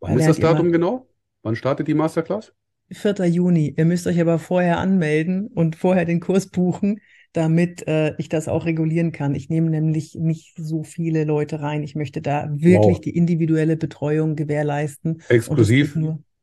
Wann 0.00 0.18
ist 0.18 0.26
das 0.26 0.38
Datum 0.38 0.72
genau? 0.72 1.06
Wann 1.42 1.54
startet 1.54 1.86
die 1.86 1.92
Masterclass? 1.92 2.54
4. 2.90 3.26
Juni. 3.26 3.74
Ihr 3.76 3.84
müsst 3.84 4.06
euch 4.06 4.18
aber 4.22 4.38
vorher 4.38 4.78
anmelden 4.78 5.48
und 5.48 5.76
vorher 5.76 6.06
den 6.06 6.20
Kurs 6.20 6.46
buchen, 6.46 7.00
damit 7.34 7.86
äh, 7.86 8.14
ich 8.16 8.30
das 8.30 8.48
auch 8.48 8.64
regulieren 8.64 9.12
kann. 9.12 9.34
Ich 9.34 9.50
nehme 9.50 9.68
nämlich 9.68 10.14
nicht 10.14 10.54
so 10.56 10.82
viele 10.82 11.24
Leute 11.24 11.60
rein. 11.60 11.82
Ich 11.82 11.94
möchte 11.94 12.22
da 12.22 12.48
wirklich 12.54 12.96
wow. 12.96 13.00
die 13.00 13.14
individuelle 13.14 13.76
Betreuung 13.76 14.34
gewährleisten. 14.34 15.22
Exklusiv 15.28 15.94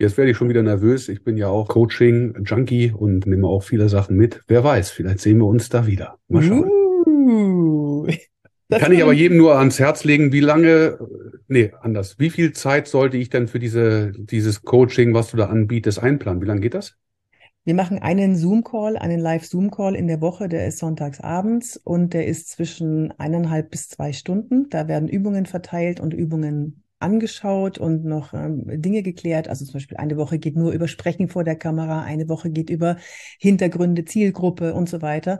Jetzt 0.01 0.17
werde 0.17 0.31
ich 0.31 0.37
schon 0.37 0.49
wieder 0.49 0.63
nervös. 0.63 1.09
Ich 1.09 1.23
bin 1.23 1.37
ja 1.37 1.47
auch 1.47 1.67
Coaching-Junkie 1.67 2.91
und 2.91 3.27
nehme 3.27 3.45
auch 3.45 3.61
viele 3.61 3.87
Sachen 3.87 4.17
mit. 4.17 4.41
Wer 4.47 4.63
weiß, 4.63 4.89
vielleicht 4.89 5.19
sehen 5.19 5.37
wir 5.37 5.45
uns 5.45 5.69
da 5.69 5.85
wieder. 5.85 6.17
Mal 6.27 6.41
schauen. 6.41 6.71
Uh, 7.05 8.07
Kann 8.71 8.93
ich 8.93 9.03
aber 9.03 9.13
jedem 9.13 9.37
nur 9.37 9.59
ans 9.59 9.77
Herz 9.77 10.03
legen, 10.03 10.31
wie 10.31 10.39
lange, 10.39 10.97
nee, 11.47 11.71
anders. 11.81 12.17
Wie 12.17 12.31
viel 12.31 12.51
Zeit 12.51 12.87
sollte 12.87 13.17
ich 13.17 13.29
denn 13.29 13.47
für 13.47 13.59
diese, 13.59 14.11
dieses 14.17 14.63
Coaching, 14.63 15.13
was 15.13 15.29
du 15.29 15.37
da 15.37 15.47
anbietest, 15.49 15.99
einplanen? 15.99 16.41
Wie 16.41 16.47
lange 16.47 16.61
geht 16.61 16.73
das? 16.73 16.95
Wir 17.63 17.75
machen 17.75 17.99
einen 17.99 18.35
Zoom-Call, 18.35 18.97
einen 18.97 19.19
Live-Zoom-Call 19.19 19.95
in 19.95 20.07
der 20.07 20.19
Woche, 20.19 20.49
der 20.49 20.65
ist 20.65 20.79
sonntags 20.79 21.21
abends 21.21 21.77
und 21.77 22.15
der 22.15 22.25
ist 22.25 22.49
zwischen 22.49 23.13
eineinhalb 23.19 23.69
bis 23.69 23.87
zwei 23.87 24.13
Stunden. 24.13 24.67
Da 24.71 24.87
werden 24.87 25.07
Übungen 25.07 25.45
verteilt 25.45 25.99
und 25.99 26.15
Übungen 26.15 26.80
angeschaut 27.01 27.77
und 27.77 28.05
noch 28.05 28.33
ähm, 28.33 28.63
Dinge 28.81 29.03
geklärt. 29.03 29.47
Also 29.47 29.65
zum 29.65 29.73
Beispiel 29.73 29.97
eine 29.97 30.17
Woche 30.17 30.39
geht 30.39 30.55
nur 30.55 30.71
über 30.71 30.87
Sprechen 30.87 31.27
vor 31.27 31.43
der 31.43 31.55
Kamera, 31.55 32.03
eine 32.03 32.29
Woche 32.29 32.49
geht 32.49 32.69
über 32.69 32.97
Hintergründe, 33.39 34.05
Zielgruppe 34.05 34.73
und 34.73 34.89
so 34.89 35.01
weiter. 35.01 35.39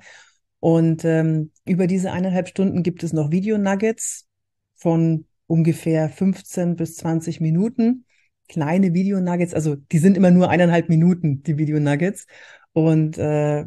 Und 0.59 1.05
ähm, 1.05 1.51
über 1.65 1.87
diese 1.87 2.11
eineinhalb 2.11 2.47
Stunden 2.47 2.83
gibt 2.83 3.03
es 3.03 3.13
noch 3.13 3.31
Video-Nuggets 3.31 4.27
von 4.75 5.25
ungefähr 5.47 6.09
15 6.09 6.75
bis 6.75 6.97
20 6.97 7.41
Minuten. 7.41 8.05
Kleine 8.47 8.93
Video-Nuggets, 8.93 9.53
also 9.53 9.75
die 9.75 9.97
sind 9.97 10.17
immer 10.17 10.31
nur 10.31 10.49
eineinhalb 10.49 10.87
Minuten, 10.87 11.41
die 11.43 11.57
Video-Nuggets. 11.57 12.27
Und 12.73 13.17
äh, 13.17 13.65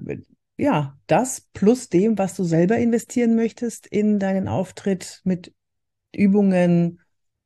ja, 0.56 0.96
das 1.06 1.48
plus 1.52 1.88
dem, 1.88 2.16
was 2.16 2.36
du 2.36 2.44
selber 2.44 2.78
investieren 2.78 3.34
möchtest 3.34 3.86
in 3.86 4.18
deinen 4.18 4.46
Auftritt 4.46 5.20
mit 5.24 5.52
Übungen 6.14 7.00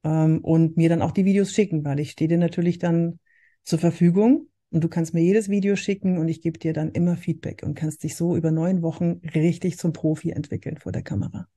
ähm, 0.05 0.39
und 0.43 0.77
mir 0.77 0.89
dann 0.89 1.03
auch 1.03 1.13
die 1.13 1.25
Videos 1.25 1.53
schicken, 1.53 1.85
weil 1.85 2.01
ich 2.01 2.11
stehe 2.11 2.29
dir 2.29 2.39
natürlich 2.39 2.79
dann 2.79 3.19
zur 3.65 3.79
Verfügung 3.79 4.49
und 4.71 4.85
du 4.85 4.89
kannst 4.89 5.15
mir 5.15 5.23
jedes 5.23 5.49
Video 5.49 5.77
schicken 5.77 6.19
und 6.19 6.29
ich 6.29 6.43
gebe 6.43 6.59
dir 6.59 6.73
dann 6.73 6.91
immer 6.91 7.17
Feedback 7.17 7.63
und 7.65 7.75
kannst 7.75 8.03
dich 8.03 8.17
so 8.17 8.37
über 8.37 8.51
neun 8.51 8.83
Wochen 8.83 9.21
richtig 9.35 9.79
zum 9.79 9.93
Profi 9.93 10.31
entwickeln 10.31 10.77
vor 10.77 10.93
der 10.93 11.03
Kamera. 11.03 11.49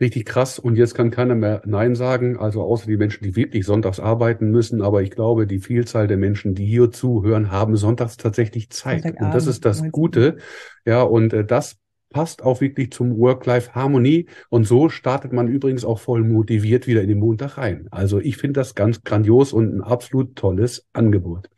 Richtig 0.00 0.26
krass. 0.26 0.58
Und 0.58 0.76
jetzt 0.76 0.94
kann 0.94 1.12
keiner 1.12 1.36
mehr 1.36 1.62
Nein 1.64 1.94
sagen, 1.94 2.36
also 2.36 2.62
außer 2.62 2.86
die 2.86 2.96
Menschen, 2.96 3.22
die 3.22 3.36
wirklich 3.36 3.64
sonntags 3.64 4.00
arbeiten 4.00 4.50
müssen. 4.50 4.82
Aber 4.82 5.02
ich 5.02 5.12
glaube, 5.12 5.46
die 5.46 5.60
Vielzahl 5.60 6.08
der 6.08 6.16
Menschen, 6.16 6.54
die 6.54 6.66
hier 6.66 6.90
zuhören, 6.90 7.52
haben 7.52 7.76
sonntags 7.76 8.16
tatsächlich 8.16 8.70
Zeit. 8.70 9.04
Und 9.04 9.32
das 9.32 9.46
ist 9.46 9.64
das 9.64 9.88
Gute. 9.92 10.38
Ja, 10.84 11.02
und 11.02 11.32
äh, 11.32 11.44
das 11.44 11.78
passt 12.14 12.44
auch 12.44 12.60
wirklich 12.60 12.92
zum 12.92 13.18
Work-Life-Harmonie. 13.18 14.26
Und 14.48 14.66
so 14.68 14.88
startet 14.88 15.32
man 15.32 15.48
übrigens 15.48 15.84
auch 15.84 15.98
voll 15.98 16.22
motiviert 16.22 16.86
wieder 16.86 17.02
in 17.02 17.08
den 17.08 17.18
Montag 17.18 17.58
rein. 17.58 17.88
Also 17.90 18.20
ich 18.20 18.36
finde 18.36 18.60
das 18.60 18.76
ganz 18.76 19.02
grandios 19.02 19.52
und 19.52 19.74
ein 19.74 19.82
absolut 19.82 20.36
tolles 20.36 20.86
Angebot. 20.92 21.50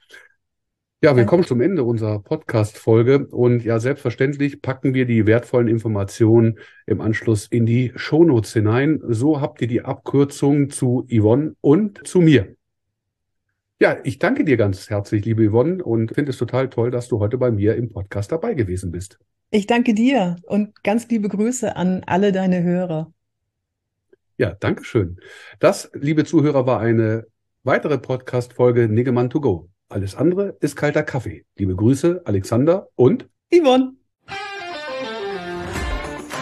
Ja, 1.02 1.14
wir 1.14 1.26
kommen 1.26 1.44
zum 1.44 1.60
Ende 1.60 1.84
unserer 1.84 2.20
Podcast-Folge 2.20 3.26
und 3.26 3.64
ja, 3.64 3.78
selbstverständlich 3.78 4.62
packen 4.62 4.94
wir 4.94 5.04
die 5.04 5.26
wertvollen 5.26 5.68
Informationen 5.68 6.58
im 6.86 7.02
Anschluss 7.02 7.46
in 7.46 7.66
die 7.66 7.92
Shownotes 7.94 8.54
hinein. 8.54 9.02
So 9.06 9.42
habt 9.42 9.60
ihr 9.60 9.68
die 9.68 9.82
Abkürzung 9.82 10.70
zu 10.70 11.06
Yvonne 11.10 11.54
und 11.60 12.08
zu 12.08 12.22
mir. 12.22 12.56
Ja, 13.78 13.98
ich 14.04 14.18
danke 14.18 14.42
dir 14.42 14.56
ganz 14.56 14.88
herzlich, 14.88 15.26
liebe 15.26 15.50
Yvonne, 15.50 15.84
und 15.84 16.14
finde 16.14 16.30
es 16.30 16.38
total 16.38 16.70
toll, 16.70 16.90
dass 16.90 17.08
du 17.08 17.18
heute 17.20 17.36
bei 17.36 17.50
mir 17.50 17.76
im 17.76 17.90
Podcast 17.90 18.32
dabei 18.32 18.54
gewesen 18.54 18.90
bist. 18.90 19.18
Ich 19.50 19.66
danke 19.68 19.94
dir 19.94 20.36
und 20.42 20.82
ganz 20.82 21.08
liebe 21.08 21.28
Grüße 21.28 21.76
an 21.76 22.02
alle 22.06 22.32
deine 22.32 22.64
Hörer. 22.64 23.12
Ja, 24.38 24.54
danke 24.58 24.84
schön. 24.84 25.20
Das, 25.60 25.88
liebe 25.94 26.24
Zuhörer, 26.24 26.66
war 26.66 26.80
eine 26.80 27.26
weitere 27.62 27.96
Podcast-Folge 27.96 28.88
Niggemann 28.88 29.30
to 29.30 29.40
go. 29.40 29.70
Alles 29.88 30.16
andere 30.16 30.56
ist 30.60 30.74
kalter 30.74 31.04
Kaffee. 31.04 31.46
Liebe 31.56 31.76
Grüße, 31.76 32.22
Alexander 32.24 32.88
und 32.96 33.28
Yvonne. 33.52 33.92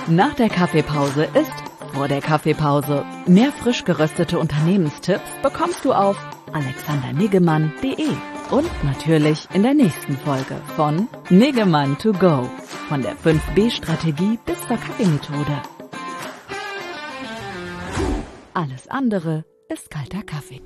Nach 0.09 0.35
der 0.35 0.49
Kaffeepause 0.49 1.25
ist 1.35 1.53
vor 1.95 2.09
der 2.09 2.21
Kaffeepause. 2.21 3.05
Mehr 3.27 3.53
frisch 3.53 3.85
geröstete 3.85 4.39
Unternehmenstipps 4.39 5.31
bekommst 5.43 5.85
du 5.85 5.93
auf 5.93 6.17
alexanderniggemann.de 6.53 8.09
und 8.51 8.71
natürlich 8.85 9.49
in 9.55 9.63
der 9.63 9.75
nächsten 9.75 10.17
Folge 10.17 10.61
von 10.77 11.09
Niggemann 11.31 11.97
to 11.99 12.13
go. 12.13 12.49
Von 12.89 13.03
der 13.03 13.17
5B-Strategie 13.17 14.39
bis 14.45 14.59
zur 14.67 14.77
Kaffeemethode. 14.77 15.63
Alles 18.53 18.89
andere 18.89 19.45
ist 19.69 19.91
kalter 19.91 20.23
Kaffee. 20.23 20.61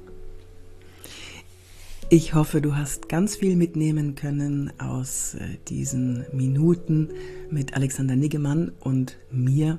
Ich 2.11 2.33
hoffe, 2.33 2.62
du 2.62 2.75
hast 2.75 3.11
ganz 3.11 3.37
viel 3.37 3.55
mitnehmen 3.55 4.14
können 4.14 4.73
aus 4.79 5.35
äh, 5.35 5.59
diesen 5.69 6.25
Minuten 6.33 7.11
mit 7.51 7.75
Alexander 7.75 8.17
Niggemann 8.17 8.73
und 8.81 9.19
mir. 9.31 9.79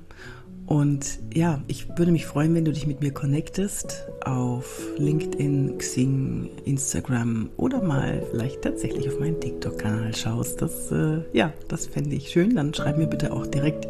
Und 0.70 1.20
ja, 1.34 1.62
ich 1.68 1.90
würde 1.98 2.12
mich 2.12 2.28
freuen, 2.28 2.54
wenn 2.54 2.64
du 2.64 2.72
dich 2.72 2.86
mit 2.86 3.02
mir 3.02 3.12
connectest 3.12 4.06
auf 4.24 4.80
LinkedIn, 4.98 5.80
Xing, 5.80 6.52
Instagram 6.64 7.50
oder 7.58 7.82
mal 7.82 8.24
vielleicht 8.30 8.62
tatsächlich 8.62 9.10
auf 9.10 9.20
meinen 9.20 9.40
TikTok-Kanal 9.40 10.16
schaust. 10.16 10.62
Das, 10.62 10.92
äh, 10.92 11.22
ja, 11.34 11.52
das 11.68 11.88
fände 11.88 12.16
ich 12.16 12.30
schön. 12.30 12.56
Dann 12.56 12.74
schreib 12.76 13.00
mir 13.00 13.08
bitte 13.08 13.34
auch 13.34 13.48
direkt, 13.48 13.88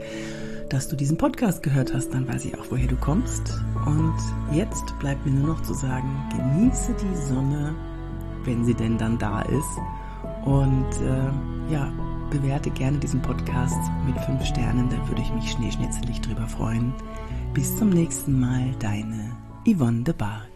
dass 0.70 0.88
du 0.88 0.96
diesen 0.96 1.18
Podcast 1.18 1.64
gehört 1.64 1.94
hast. 1.94 2.14
Dann 2.14 2.28
weiß 2.28 2.46
ich 2.46 2.58
auch, 2.58 2.66
woher 2.70 2.88
du 2.88 2.96
kommst. 2.96 3.60
Und 3.86 4.16
jetzt 4.54 4.98
bleibt 5.00 5.26
mir 5.26 5.34
nur 5.34 5.56
noch 5.56 5.62
zu 5.62 5.74
sagen, 5.74 6.08
genieße 6.32 6.96
die 6.96 7.28
Sonne 7.28 7.76
wenn 8.46 8.66
sie 8.66 8.74
denn 8.74 8.98
dann 8.98 9.18
da 9.18 9.42
ist. 9.42 9.78
Und 10.46 10.88
äh, 11.02 11.74
ja, 11.74 11.92
bewerte 12.30 12.70
gerne 12.70 12.98
diesen 12.98 13.22
Podcast 13.22 13.80
mit 14.06 14.18
fünf 14.26 14.46
Sternen, 14.46 14.90
da 14.90 15.08
würde 15.08 15.22
ich 15.22 15.34
mich 15.34 15.52
schneeschnitzelig 15.52 16.22
drüber 16.22 16.48
freuen. 16.48 16.94
Bis 17.54 17.78
zum 17.78 17.90
nächsten 17.90 18.40
Mal, 18.40 18.76
deine 18.80 19.36
Yvonne 19.66 20.04
de 20.04 20.14
Bar. 20.14 20.49